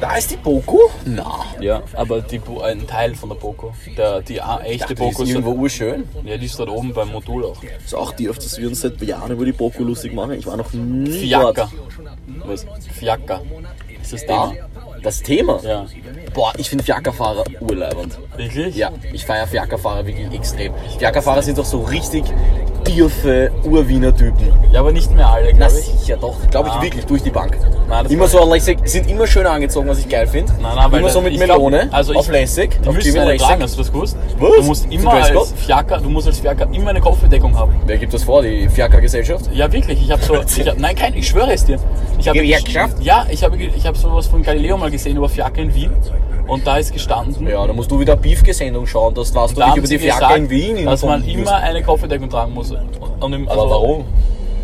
Da 0.00 0.16
ist 0.16 0.30
die 0.30 0.36
Boko? 0.36 0.90
Na. 1.04 1.44
Ja, 1.60 1.82
aber 1.94 2.22
die, 2.22 2.38
Bo- 2.38 2.60
ein 2.62 2.86
Teil 2.86 3.14
von 3.14 3.28
der 3.28 3.36
Boko. 3.36 3.72
Der, 3.98 4.22
die 4.22 4.40
a- 4.40 4.60
echte 4.60 4.88
Die 4.88 4.94
Boko 4.94 5.22
ist 5.22 5.28
ist, 5.28 5.34
irgendwo 5.36 5.52
urschön. 5.52 6.08
ja, 6.24 6.36
die 6.38 6.46
ist 6.46 6.58
dort 6.58 6.70
oben 6.70 6.94
beim 6.94 7.10
Modul 7.12 7.44
auch. 7.44 7.62
ist 7.84 7.94
auch 7.94 8.12
die, 8.12 8.28
auf 8.30 8.36
das 8.38 8.56
wir 8.58 8.68
uns 8.68 8.80
seit 8.80 9.00
Jahren 9.02 9.30
über 9.32 9.44
die 9.44 9.52
Boko 9.52 9.82
lustig 9.82 10.14
machen. 10.14 10.32
Ich 10.32 10.46
war 10.46 10.56
noch 10.56 10.72
nie 10.72 11.10
Fiaker. 11.10 11.68
dort. 12.32 12.48
Was? 12.48 12.66
Fiaker 12.98 13.42
ist 14.02 14.12
das 14.14 14.26
Da? 14.26 14.48
Thema. 14.48 14.66
Das 15.02 15.22
Thema? 15.22 15.60
Ja. 15.62 15.86
Boah, 16.34 16.52
ich 16.56 16.68
finde 16.70 16.84
Fiakerfahrer 16.84 17.44
urleibend. 17.60 18.18
Wirklich? 18.36 18.76
Ja, 18.76 18.92
ich 19.12 19.24
feiere 19.26 19.46
Fiakerfahrer 19.46 20.06
wirklich 20.06 20.32
extrem. 20.32 20.72
Fiakerfahrer 20.98 21.42
sind 21.42 21.58
doch 21.58 21.64
so 21.64 21.80
richtig 21.82 22.24
tiefe 22.94 23.50
Urwiener 23.64 24.14
Typen. 24.14 24.52
Ja, 24.72 24.80
aber 24.80 24.92
nicht 24.92 25.14
mehr 25.14 25.28
alle, 25.28 25.52
Na 25.52 25.66
glaube 25.68 25.78
ich. 25.78 25.86
sicher, 25.86 26.16
doch. 26.20 26.34
Glaube 26.50 26.68
ich 26.68 26.74
Ah. 26.74 26.82
wirklich, 26.82 27.04
durch 27.06 27.22
die 27.22 27.30
Bank. 27.30 27.56
Nein, 27.88 28.04
das 28.04 28.12
immer 28.12 28.26
so 28.28 28.52
lässig, 28.52 28.78
sind 28.84 29.08
immer 29.10 29.26
schön 29.26 29.46
angezogen, 29.46 29.88
was 29.88 29.98
ich 29.98 30.08
geil 30.08 30.26
finde. 30.26 30.52
Nein, 30.60 30.72
nein, 30.76 30.92
weil 30.92 31.00
immer 31.00 31.08
so 31.10 31.20
mit 31.20 31.32
ich 31.32 31.40
glaub, 31.40 31.58
Melone, 31.58 31.88
also 31.92 32.14
auf 32.14 32.26
ich- 32.26 32.32
lässig, 32.32 32.78
Die 32.82 32.88
auf 32.88 32.94
müssen 32.94 33.06
Jimmy 33.08 33.18
eine 33.20 33.32
lässig. 33.32 33.46
tragen, 33.46 33.62
hast 33.62 33.74
du 33.74 33.78
das 33.78 33.92
gewusst? 33.92 34.16
Was? 34.38 34.56
Du 34.56 34.62
musst 34.62 34.92
immer 34.92 35.12
als? 35.12 35.52
Fiaker, 35.56 35.98
du 35.98 36.08
musst 36.10 36.26
als 36.26 36.38
Fiaker 36.40 36.66
immer 36.72 36.90
eine 36.90 37.00
Kopfbedeckung 37.00 37.56
haben. 37.56 37.74
Wer 37.86 37.98
gibt 37.98 38.12
das 38.14 38.22
vor, 38.24 38.42
die 38.42 38.68
Fiaker-Gesellschaft? 38.68 39.50
Ja, 39.52 39.70
wirklich. 39.72 40.00
Ich 40.02 40.10
habe 40.10 40.22
so. 40.22 40.34
Ich 40.40 40.68
hab, 40.68 40.78
nein, 40.78 40.94
kein, 40.96 41.14
ich 41.14 41.28
schwöre 41.28 41.52
es 41.52 41.64
dir. 41.64 41.78
Ich 42.18 42.28
habe 42.28 42.38
Gewerkschaft? 42.40 42.96
Ja, 43.02 43.26
ich 43.30 43.42
habe 43.42 43.56
ich 43.56 43.86
hab 43.86 43.96
sowas 43.96 44.26
von 44.26 44.42
Galileo 44.42 44.76
mal 44.76 44.90
gesehen 44.90 45.16
über 45.16 45.28
Fiaker 45.28 45.60
in 45.62 45.74
Wien. 45.74 45.90
Und 46.46 46.66
da 46.66 46.78
ist 46.78 46.92
gestanden, 46.92 47.46
Ja, 47.46 47.66
da 47.66 47.72
musst 47.72 47.90
du 47.90 47.98
wieder 48.00 48.16
Beefke-Sendung 48.16 48.86
schauen, 48.86 49.14
dass 49.14 49.34
was 49.34 49.54
du 49.54 49.60
dich 49.60 49.76
über 49.76 49.86
die 49.86 49.98
gesagt, 49.98 50.36
in 50.36 50.50
Wien 50.50 50.84
dass 50.84 51.02
man 51.02 51.24
immer 51.24 51.56
eine 51.56 51.82
Kopfbedeckung 51.82 52.28
tragen 52.28 52.54
muss. 52.54 52.70
Und 52.70 53.32
im, 53.32 53.48
Aber 53.48 53.70
warum? 53.70 54.04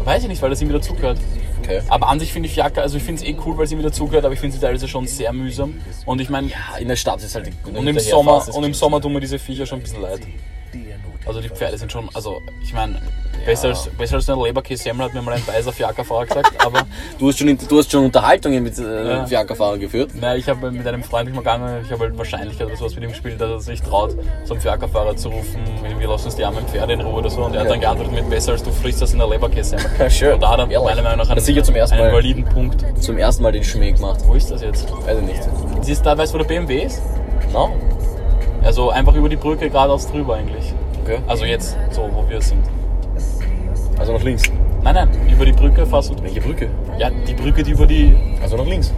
Weiß 0.05 0.23
ich 0.23 0.29
nicht, 0.29 0.41
weil 0.43 0.51
das 0.51 0.63
ihm 0.63 0.69
wieder 0.69 0.81
zugehört. 0.81 1.19
Okay. 1.63 1.81
Aber 1.89 2.09
an 2.09 2.21
sich 2.21 2.33
finde 2.33 2.49
ich 2.49 2.55
Fiaker, 2.55 2.83
also 2.83 2.97
ich 2.97 3.03
finde 3.03 3.23
es 3.23 3.29
eh 3.29 3.37
cool, 3.45 3.57
weil 3.57 3.65
es 3.65 3.73
ihm 3.73 3.79
wieder 3.79 3.91
zugehört, 3.93 4.25
aber 4.25 4.35
ich 4.35 4.41
finde 4.41 4.55
sie 4.55 4.61
teilweise 4.61 4.87
schon 4.87 5.07
sehr 5.07 5.33
mühsam. 5.33 5.75
Und 6.05 6.21
ich 6.21 6.31
meine, 6.31 6.49
Ja, 6.49 6.79
in 6.79 6.89
der 6.89 6.97
Stadt 6.97 7.23
ist 7.23 7.35
halt 7.35 7.51
und 7.65 7.87
im 7.87 7.99
Sommer, 7.99 8.47
und 8.55 8.65
im 8.65 8.75
Sommer 8.75 9.01
tun 9.01 9.13
mir 9.13 9.21
diese 9.21 9.39
Viecher 9.39 9.67
schon 9.67 9.81
ein 9.81 9.83
bisschen 9.83 10.03
leid. 10.03 10.21
Also 11.27 11.41
die 11.41 11.49
Pferde 11.49 11.77
sind 11.77 11.91
schon, 11.91 12.09
also 12.15 12.41
ich 12.63 12.73
meine, 12.73 13.01
besser, 13.47 13.69
als, 13.69 13.89
besser 13.97 14.17
als 14.17 14.29
eine 14.29 14.43
Leberkäse-Semmel 14.43 15.07
hat 15.07 15.15
mir 15.15 15.23
mal 15.23 15.35
ein 15.35 15.47
weißer 15.47 15.73
Fiakerfahrer 15.73 16.27
gesagt, 16.27 16.53
aber 16.67 16.81
Du 17.19 17.29
hast 17.29 17.39
schon, 17.39 17.57
du 17.57 17.79
hast 17.79 17.91
schon 17.91 18.05
Unterhaltungen 18.05 18.63
mit 18.63 18.79
äh, 18.79 19.09
Ja. 19.09 19.27
Fiakerfahrern 19.27 19.81
geführt. 19.81 20.11
Nein, 20.21 20.39
ich 20.39 20.49
habe 20.49 20.71
mit 20.71 20.87
einem 20.87 21.03
Freund 21.03 21.27
mich 21.27 21.35
mal 21.35 21.41
gegangen, 21.41 21.83
ich 21.85 21.91
habe 21.91 22.05
halt 22.05 22.19
Wahrscheinlichkeit 22.19 22.67
oder 22.67 22.77
sowas 22.77 22.95
mit 22.95 23.05
ihm 23.05 23.11
gespielt, 23.11 23.41
dass 23.41 23.49
er 23.51 23.61
sich 23.61 23.81
traut, 23.81 24.15
zum 24.45 24.61
Fiakerfahrer 24.61 25.17
zu 25.17 25.29
rufen, 25.31 25.61
wir 25.99 26.09
lassen 26.09 26.27
uns 26.27 26.37
die 26.37 26.45
armen 26.45 26.67
Pferde 26.67 26.93
in 26.93 27.01
Ruhe 27.01 27.15
oder 27.15 27.31
so. 27.31 27.45
Und 27.45 27.55
er 27.55 27.63
hat 27.63 27.71
dann 27.71 27.81
geantwortet 27.81 28.13
mit 28.15 28.29
besser 28.29 28.53
als 28.53 28.63
du 28.63 28.71
frisst 28.73 29.01
das 29.01 29.13
in 29.13 29.19
der 29.19 29.29
Leberkäse. 29.29 29.77
Ja, 29.99 30.11
schön. 30.11 30.35
Und 30.35 30.41
da 30.43 30.51
hat 30.51 30.59
er 30.59 30.67
meiner 30.67 31.03
Meinung 31.03 31.19
nach 31.19 31.31
einen, 31.31 31.41
sicher 31.41 31.63
zum 31.63 31.75
ersten 31.77 31.95
einen 31.97 32.07
Mal. 32.09 32.13
validen 32.15 32.45
Punkt. 32.45 32.85
Zum 33.03 33.17
ersten 33.17 33.43
Mal 33.43 33.53
den 33.53 33.65
Schmäh 33.65 33.93
gemacht. 33.93 34.21
Wo 34.27 34.35
ist 34.35 34.51
das 34.51 34.63
jetzt? 34.63 34.91
Weiß 35.07 35.19
ich 35.19 35.25
nicht. 35.27 35.41
Siehst 35.83 36.01
du 36.01 36.05
da, 36.11 36.19
weißt 36.19 36.33
du, 36.35 36.39
wo 36.39 36.43
der 36.43 36.49
BMW 36.49 36.83
ist? 36.83 37.01
No? 37.53 37.75
Also 38.63 38.91
einfach 38.91 39.15
über 39.15 39.29
die 39.29 39.37
Brücke 39.37 39.71
geradeaus 39.71 40.11
drüber 40.11 40.35
eigentlich. 40.37 40.73
Okay. 41.05 41.19
Also 41.29 41.45
jetzt, 41.45 41.77
so 41.93 42.11
wo 42.13 42.29
wir 42.29 42.41
sind. 42.43 42.65
Also 43.99 44.13
nach 44.13 44.23
links. 44.23 44.43
Nein, 44.83 44.95
nein, 44.95 45.09
über 45.31 45.45
die 45.45 45.53
Brücke 45.53 45.85
fährst 45.87 46.11
du. 46.11 46.23
Welche 46.23 46.41
Brücke? 46.41 46.69
Ja, 46.99 47.11
die 47.11 47.35
Brücke, 47.35 47.63
die 47.63 47.73
über 47.73 47.87
die. 47.87 48.17
Also 48.43 48.57
nach 48.57 48.67
links. 48.67 48.93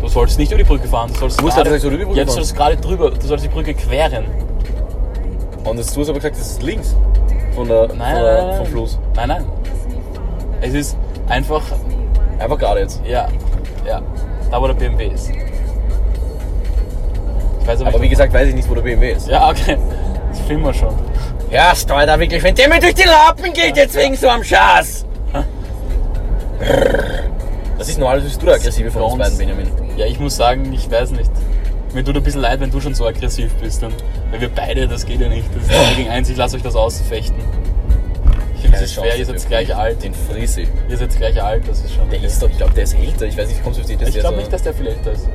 Du 0.00 0.08
sollst 0.08 0.38
nicht 0.38 0.50
über 0.50 0.58
die 0.58 0.64
Brücke 0.64 0.88
fahren, 0.88 1.10
du 1.12 1.18
sollst 1.18 1.38
Du 1.40 1.44
musst 1.44 1.56
gerade, 1.56 1.70
halt 1.70 1.82
über 1.84 1.96
die 1.96 2.04
Brücke 2.04 2.18
ja, 2.18 2.24
du 2.24 2.30
sollst 2.30 2.54
gerade 2.54 2.76
drüber, 2.76 3.10
du 3.10 3.26
sollst 3.26 3.44
die 3.44 3.48
Brücke 3.48 3.74
queren. 3.74 4.24
Und 5.64 5.76
jetzt, 5.76 5.94
du 5.94 6.00
hast 6.00 6.08
aber 6.08 6.18
gesagt, 6.18 6.36
das 6.36 6.52
ist 6.52 6.62
links. 6.62 6.96
Von 7.54 7.68
der, 7.68 7.88
Nein, 7.88 7.96
von 7.98 8.22
der, 8.24 8.46
nein, 8.46 8.56
vom 8.56 8.66
Fluss. 8.66 8.98
Nein, 9.14 9.28
nein. 9.28 9.44
Es 10.62 10.72
ist 10.74 10.96
einfach, 11.28 11.62
Einfach 12.38 12.58
gerade 12.58 12.80
jetzt. 12.80 13.02
ja, 13.04 13.28
ja, 13.86 14.00
da 14.50 14.60
wo 14.62 14.66
der 14.68 14.74
BMW 14.74 15.08
ist. 15.08 15.30
Ich 17.60 17.66
weiß 17.66 17.80
Aber 17.82 17.90
nicht, 17.90 18.00
wie 18.02 18.08
gesagt, 18.08 18.32
weiß 18.32 18.48
ich 18.48 18.54
nicht, 18.54 18.70
wo 18.70 18.74
der 18.74 18.82
BMW 18.82 19.12
ist. 19.12 19.28
Ja, 19.28 19.50
okay. 19.50 19.76
Das 20.30 20.40
filmen 20.40 20.64
wir 20.64 20.72
schon. 20.72 20.94
Ja, 21.50 21.74
steuer 21.74 22.06
da 22.06 22.18
wirklich, 22.18 22.42
wenn 22.42 22.54
der 22.54 22.68
mir 22.68 22.78
durch 22.80 22.94
die 22.94 23.04
Lappen 23.04 23.52
geht, 23.52 23.76
jetzt 23.76 23.96
wegen 23.96 24.14
so 24.16 24.28
am 24.28 24.44
Schaß. 24.44 25.04
Das 27.78 27.88
ist 27.88 27.98
normal, 27.98 28.20
bist 28.20 28.40
du 28.40 28.46
der 28.46 28.56
Aggressive 28.56 28.90
von 28.90 29.02
uns 29.02 29.18
Bei 29.18 29.26
uns. 29.26 29.38
beiden, 29.38 29.56
Benjamin. 29.56 29.96
Ja, 29.96 30.06
ich 30.06 30.20
muss 30.20 30.36
sagen, 30.36 30.72
ich 30.72 30.90
weiß 30.90 31.10
nicht. 31.12 31.30
Mir 31.94 32.04
tut 32.04 32.16
ein 32.16 32.22
bisschen 32.22 32.42
leid, 32.42 32.60
wenn 32.60 32.70
du 32.70 32.80
schon 32.80 32.94
so 32.94 33.06
aggressiv 33.06 33.52
bist. 33.54 33.82
Und, 33.82 33.94
weil 34.30 34.40
wir 34.40 34.48
beide, 34.50 34.86
das 34.86 35.04
geht 35.06 35.20
ja 35.20 35.28
nicht. 35.28 35.48
Das 35.54 35.62
ist 35.64 35.70
zwei 35.72 35.94
gegen 35.94 36.10
eins, 36.10 36.28
ich 36.28 36.36
lasse 36.36 36.56
euch 36.56 36.62
das 36.62 36.76
ausfechten. 36.76 37.36
Ich 38.54 38.60
finde, 38.62 38.76
es 38.76 38.82
ist 38.84 38.94
schwer, 38.94 39.16
ihr 39.16 39.24
seid 39.26 39.48
gleich 39.48 39.74
alt. 39.74 40.02
Den 40.04 40.12
Frissi. 40.14 40.68
Ihr 40.88 40.96
seid 40.98 41.16
gleich 41.16 41.42
alt, 41.42 41.66
das 41.66 41.80
ist 41.80 41.94
schon. 41.94 42.08
Der 42.10 42.22
ist 42.22 42.40
doch, 42.42 42.48
ich 42.50 42.58
glaube, 42.58 42.74
der 42.74 42.84
ist 42.84 42.94
älter. 42.94 43.24
Ich 43.26 43.36
weiß 43.36 43.48
nicht, 43.48 43.64
kommst 43.64 43.78
du 43.78 43.82
auf 43.82 43.88
die, 43.88 43.96
dass 43.96 44.10
ich 44.10 44.14
glaube 44.20 44.34
so- 44.36 44.40
nicht, 44.40 44.52
dass 44.52 44.62
der 44.62 44.74
viel 44.74 44.86
älter 44.86 45.12
ist. 45.12 45.26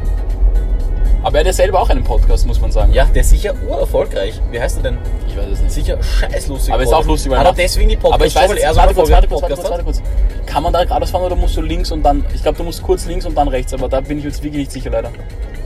Aber 1.26 1.38
er 1.38 1.40
hat 1.40 1.48
ja 1.48 1.54
selber 1.54 1.82
auch 1.82 1.90
einen 1.90 2.04
Podcast, 2.04 2.46
muss 2.46 2.62
man 2.62 2.72
sagen. 2.72 2.94
Ja, 2.94 3.06
der 3.06 3.22
ist 3.22 3.32
sicher 3.32 3.56
urerfolgreich. 3.68 4.40
Wie 4.52 4.62
heißt 4.62 4.78
er 4.78 4.84
denn? 4.84 5.00
Ich 5.28 5.36
weiß 5.36 5.48
es 5.54 5.62
nicht. 5.62 5.72
Sicher 5.72 5.98
scheißlustig. 6.02 6.72
Aber 6.72 6.84
ist 6.84 6.94
auch 6.94 7.04
lustig, 7.04 7.32
weil 7.32 7.40
Hat 7.40 7.48
er 7.48 7.54
deswegen 7.54 7.90
die 7.90 7.96
Podcast 7.96 8.14
Aber 8.14 8.26
ich 8.28 8.36
weiß 8.36 8.50
weil 8.52 8.58
er 8.60 8.74
so 8.76 8.80
warte 8.80 8.94
kurz, 8.94 9.10
warte 9.10 9.28
kurz, 9.28 9.42
warte 9.42 9.56
kurz, 9.56 9.70
warte 9.72 9.84
kurz. 9.84 10.02
Kann 10.46 10.62
man 10.62 10.72
da 10.72 10.84
geradeaus 10.84 11.10
fahren 11.10 11.24
oder 11.24 11.36
musst 11.36 11.58
du 11.58 11.62
links 11.62 11.92
und 11.92 12.04
dann, 12.04 12.24
ich 12.32 12.44
glaube, 12.44 12.60
du 12.60 12.64
musst 12.64 12.84
kurz 12.84 13.08
links 13.08 13.26
und 13.26 13.36
dann 13.36 13.48
rechts, 13.48 13.74
aber 13.74 13.90
da 13.90 14.02
bin 14.02 14.20
ich 14.20 14.24
jetzt 14.24 14.44
wirklich 14.44 14.60
nicht 14.60 14.72
sicher 14.72 14.92
leider. 14.92 15.10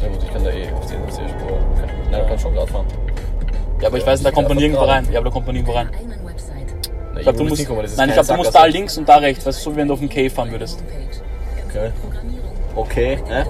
Ja 0.01 0.07
gut, 0.07 0.23
ich 0.23 0.31
kann 0.31 0.45
da 0.45 0.49
eh 0.49 0.71
auf 0.71 0.85
die 0.85 0.95
auf 0.95 1.17
die 1.17 1.29
Spur. 1.29 1.51
Okay. 1.51 1.91
Nein, 2.09 2.21
du 2.21 2.27
kannst 2.29 2.43
schon 2.43 2.53
gerade 2.53 2.71
fahren. 2.71 2.85
Ja, 3.81 3.87
aber 3.89 3.97
ich 3.97 4.05
weiß, 4.05 4.23
da 4.23 4.31
kommt 4.31 4.47
man 4.47 4.57
nirgendwo 4.57 4.85
rein. 4.85 5.07
Ja, 5.11 5.19
aber 5.19 5.29
da 5.29 5.33
kommt 5.33 5.45
man 5.45 5.55
nirgendwo 5.55 5.77
rein. 5.77 5.89
Nein, 5.91 7.17
Ich 7.17 7.23
glaube, 7.23 7.37
du 7.37 7.43
musst, 7.43 7.57
hinkommen, 7.57 7.81
das 7.81 7.91
ist 7.91 7.97
nein, 7.97 8.07
ich 8.07 8.13
glaube, 8.13 8.27
du 8.29 8.35
musst 8.35 8.55
da 8.55 8.63
links 8.63 8.97
und 8.97 9.09
da 9.09 9.17
rechts, 9.17 9.45
weißt 9.45 9.59
du, 9.59 9.63
so 9.63 9.73
wie 9.73 9.81
wenn 9.81 9.89
du 9.89 9.93
auf 9.95 9.99
dem 9.99 10.07
K 10.07 10.29
fahren 10.29 10.51
würdest. 10.51 10.81
Okay. 11.67 11.91
Okay, 12.77 13.19
ne? 13.27 13.45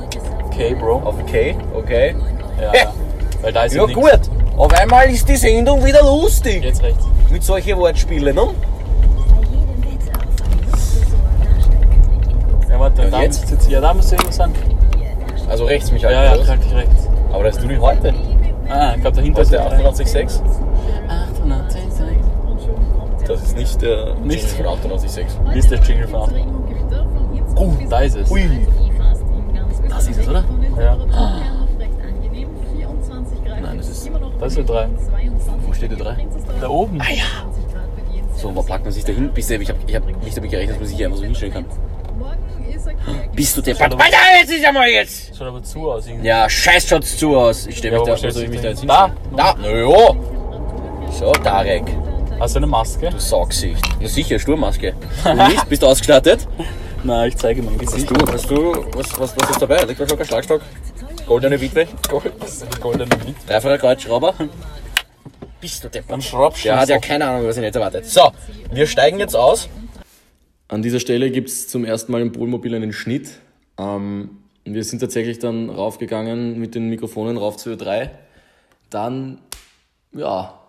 K, 0.59 0.73
Bro. 0.75 1.01
Auf 1.05 1.15
K, 1.25 1.55
okay. 1.73 2.15
Ja, 2.59 2.73
ja. 2.75 2.93
Weil 3.41 3.53
da 3.53 3.63
ist 3.63 3.75
Ja 3.75 3.85
nichts. 3.87 4.01
gut, 4.01 4.19
auf 4.57 4.73
einmal 4.73 5.09
ist 5.09 5.27
die 5.29 5.37
Sendung 5.37 5.85
wieder 5.85 6.03
lustig. 6.03 6.61
Jetzt 6.61 6.83
rechts. 6.83 7.05
Mit 7.31 7.43
solchen 7.43 7.77
Wortspielen, 7.77 8.35
ne? 8.35 8.47
Ja, 12.69 12.79
warte, 12.79 13.03
Ja, 13.03 13.09
da 13.09 13.21
jetzt? 13.21 13.49
jetzt, 13.49 13.69
ja, 13.69 13.79
da 13.79 13.93
musst 13.93 14.11
du 14.11 14.15
irgendwas 14.15 14.35
sagen. 14.35 14.53
Also 15.49 15.63
rechts 15.63 15.91
mich 15.93 16.03
halt. 16.03 16.13
Ja, 16.13 16.35
ja, 16.35 16.47
halt 16.47 16.63
dich 16.63 16.75
rechts. 16.75 17.07
Aber 17.31 17.43
das 17.45 17.55
ist 17.55 17.63
du 17.63 17.67
nicht 17.67 17.81
heute. 17.81 18.13
Ah, 18.69 18.91
ich 18.95 19.01
glaube, 19.01 19.15
dahinter 19.15 19.41
ist 19.41 19.51
der 19.53 19.61
der 19.61 19.71
886. 19.77 20.41
886. 21.07 22.17
Das 23.27 23.41
ist 23.41 23.57
nicht 23.57 23.81
der 23.81 24.13
Nicht? 24.15 24.43
Jingle 24.57 24.65
von 24.65 24.77
886. 24.79 25.25
Wie 25.53 25.59
ist 25.59 25.71
der 25.71 25.79
Jingle 25.79 26.07
von 26.07 26.29
Oh, 27.55 27.71
da 27.89 27.99
ist 28.01 28.17
es. 28.17 28.29
Ui. 28.29 28.67
Das 30.09 30.17
ist 30.17 30.23
es, 30.23 30.29
oder? 30.29 30.43
Ja. 30.79 30.97
Nein, 33.61 33.77
das 33.77 33.89
ist. 33.89 34.09
Da 34.39 34.45
ist 34.45 34.57
der 34.57 34.63
3. 34.63 34.87
Wo 35.65 35.73
steht 35.73 35.91
der 35.91 35.97
3? 35.97 36.17
Da 36.61 36.67
oben. 36.67 36.99
Ah 36.99 37.11
ja. 37.11 37.23
So, 38.35 38.55
wo 38.55 38.63
packt 38.63 38.85
man 38.85 38.91
sich 38.91 39.03
da 39.03 39.13
hin? 39.13 39.29
Bis 39.33 39.49
ich 39.49 39.69
habe 39.69 39.79
ich 39.85 39.95
hab 39.95 40.23
nicht 40.23 40.35
damit 40.37 40.49
gerechnet, 40.49 40.75
dass 40.75 40.79
man 40.79 40.87
sich 40.87 40.97
hier 40.97 41.07
einfach 41.07 41.19
so 41.19 41.25
hinstellen 41.25 41.53
kann. 41.53 41.65
Bist 43.35 43.57
du 43.57 43.61
deppert? 43.61 43.93
Alter, 43.93 44.17
jetzt 44.41 44.51
ist 44.51 44.63
ja 44.63 44.71
mal 44.71 44.87
jetzt! 44.87 45.35
Schaut 45.37 45.47
aber 45.47 45.61
zu 45.61 45.91
aus 45.91 46.07
irgendwie. 46.07 46.27
Ja, 46.27 46.49
scheiß 46.49 46.87
schaut's 46.87 47.17
zu 47.17 47.37
aus. 47.37 47.67
Ich 47.67 47.77
stelle 47.77 47.95
Ja, 47.95 47.99
mich 47.99 48.09
wo 48.09 48.15
da, 48.15 48.21
du 48.21 48.31
soll 48.31 48.43
ich 48.43 48.49
mich 48.49 48.61
da 48.61 48.69
jetzt 48.69 48.79
hinstellen? 48.79 49.11
Da! 49.35 49.55
Na 49.61 49.69
ja! 49.69 50.15
So, 51.11 51.31
Tarek. 51.31 51.83
Hast 52.39 52.55
du 52.55 52.59
eine 52.59 52.67
Maske? 52.67 53.11
Saugsicht. 53.17 53.83
Na 53.99 54.07
sicher, 54.07 54.39
Sturmmaske. 54.39 54.93
Du 55.23 55.33
nicht? 55.33 55.69
Bist 55.69 55.83
du 55.83 55.87
ausgestattet? 55.87 56.47
Nein, 57.03 57.29
ich 57.29 57.37
zeige 57.37 57.61
mein 57.63 57.77
Gesicht. 57.77 58.09
Du, 58.09 58.15
hast 58.31 58.49
du, 58.49 58.73
was, 58.93 59.19
was, 59.19 59.35
was 59.37 59.49
ist 59.51 59.61
dabei? 59.61 59.77
Elektroschocker, 59.77 60.25
Schlagstock, 60.25 60.61
goldene 61.25 61.59
Witwe, 61.59 61.87
Goldene 62.81 63.09
Wind. 63.25 63.37
dreifacher 63.47 63.77
Kreuzschrauber. 63.77 64.33
Bist 65.61 65.83
du 65.83 65.89
deppert? 65.89 66.11
Ein 66.11 66.21
Schraubschlüssel. 66.21 66.71
Der 66.71 66.79
hat 66.81 66.89
ja 66.89 66.99
keine 66.99 67.25
Ahnung, 67.25 67.47
was 67.47 67.57
ihn 67.57 67.63
jetzt 67.63 67.75
erwartet. 67.75 68.05
So, 68.05 68.31
wir 68.71 68.85
steigen 68.87 69.19
jetzt 69.19 69.35
aus. 69.35 69.69
An 70.67 70.81
dieser 70.81 70.99
Stelle 70.99 71.31
gibt 71.31 71.49
es 71.49 71.67
zum 71.67 71.83
ersten 71.85 72.11
Mal 72.11 72.21
im 72.21 72.31
Polmobil 72.31 72.75
einen 72.75 72.93
Schnitt. 72.93 73.29
Ähm, 73.77 74.37
wir 74.65 74.83
sind 74.83 74.99
tatsächlich 74.99 75.39
dann 75.39 75.69
raufgegangen 75.69 76.59
mit 76.59 76.75
den 76.75 76.89
Mikrofonen 76.89 77.37
rauf 77.37 77.57
zu 77.57 77.71
Ö3. 77.71 78.09
Dann, 78.89 79.39
ja, 80.13 80.59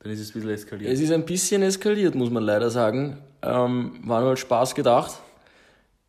Dann 0.00 0.12
ist 0.12 0.20
es 0.20 0.30
ein 0.30 0.32
bisschen 0.34 0.50
eskaliert. 0.50 0.92
es 0.92 1.00
ist 1.00 1.12
ein 1.12 1.24
bisschen 1.24 1.62
eskaliert, 1.62 2.14
muss 2.14 2.30
man 2.30 2.42
leider 2.42 2.70
sagen. 2.70 3.18
Ähm, 3.42 4.00
war 4.04 4.20
nur 4.20 4.30
als 4.30 4.40
Spaß 4.40 4.74
gedacht. 4.74 5.12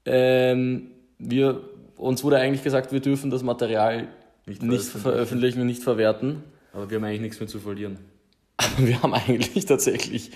Ähm, 0.08 0.92
wir, 1.20 1.62
uns 1.98 2.24
wurde 2.24 2.38
eigentlich 2.38 2.64
gesagt, 2.64 2.92
wir 2.92 3.00
dürfen 3.00 3.30
das 3.30 3.44
Material 3.44 4.08
nicht, 4.46 4.62
veröffentlichen. 4.62 5.00
veröffentlichen 5.02 5.62
und 5.62 5.68
nicht 5.68 5.84
verwerten. 5.84 6.44
Aber 6.74 6.90
wir 6.90 6.98
haben 6.98 7.04
eigentlich 7.04 7.22
nichts 7.22 7.40
mehr 7.40 7.50
zu 7.50 7.60
verlieren. 7.60 7.98
Aber 8.58 8.88
wir 8.88 9.02
haben 9.02 9.14
eigentlich 9.14 9.66
tatsächlich, 9.66 10.32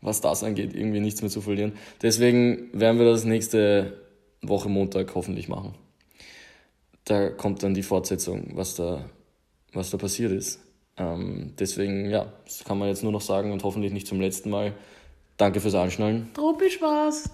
was 0.00 0.20
das 0.20 0.44
angeht, 0.44 0.74
irgendwie 0.74 1.00
nichts 1.00 1.22
mehr 1.22 1.30
zu 1.30 1.40
verlieren. 1.40 1.72
Deswegen 2.02 2.68
werden 2.72 2.98
wir 2.98 3.06
das 3.06 3.24
nächste 3.24 3.94
Woche 4.42 4.68
Montag 4.68 5.14
hoffentlich 5.14 5.48
machen. 5.48 5.74
Da 7.04 7.30
kommt 7.30 7.62
dann 7.62 7.74
die 7.74 7.82
Fortsetzung, 7.82 8.52
was 8.54 8.74
da, 8.74 9.08
was 9.72 9.90
da 9.90 9.96
passiert 9.96 10.32
ist. 10.32 10.60
Ähm, 10.96 11.52
deswegen, 11.58 12.10
ja, 12.10 12.32
das 12.44 12.64
kann 12.64 12.78
man 12.78 12.88
jetzt 12.88 13.02
nur 13.02 13.12
noch 13.12 13.20
sagen 13.20 13.52
und 13.52 13.64
hoffentlich 13.64 13.92
nicht 13.92 14.06
zum 14.06 14.20
letzten 14.20 14.50
Mal. 14.50 14.74
Danke 15.36 15.60
fürs 15.60 15.74
Anschnallen. 15.74 16.30
Tropisch 16.34 16.80
war's. 16.80 17.30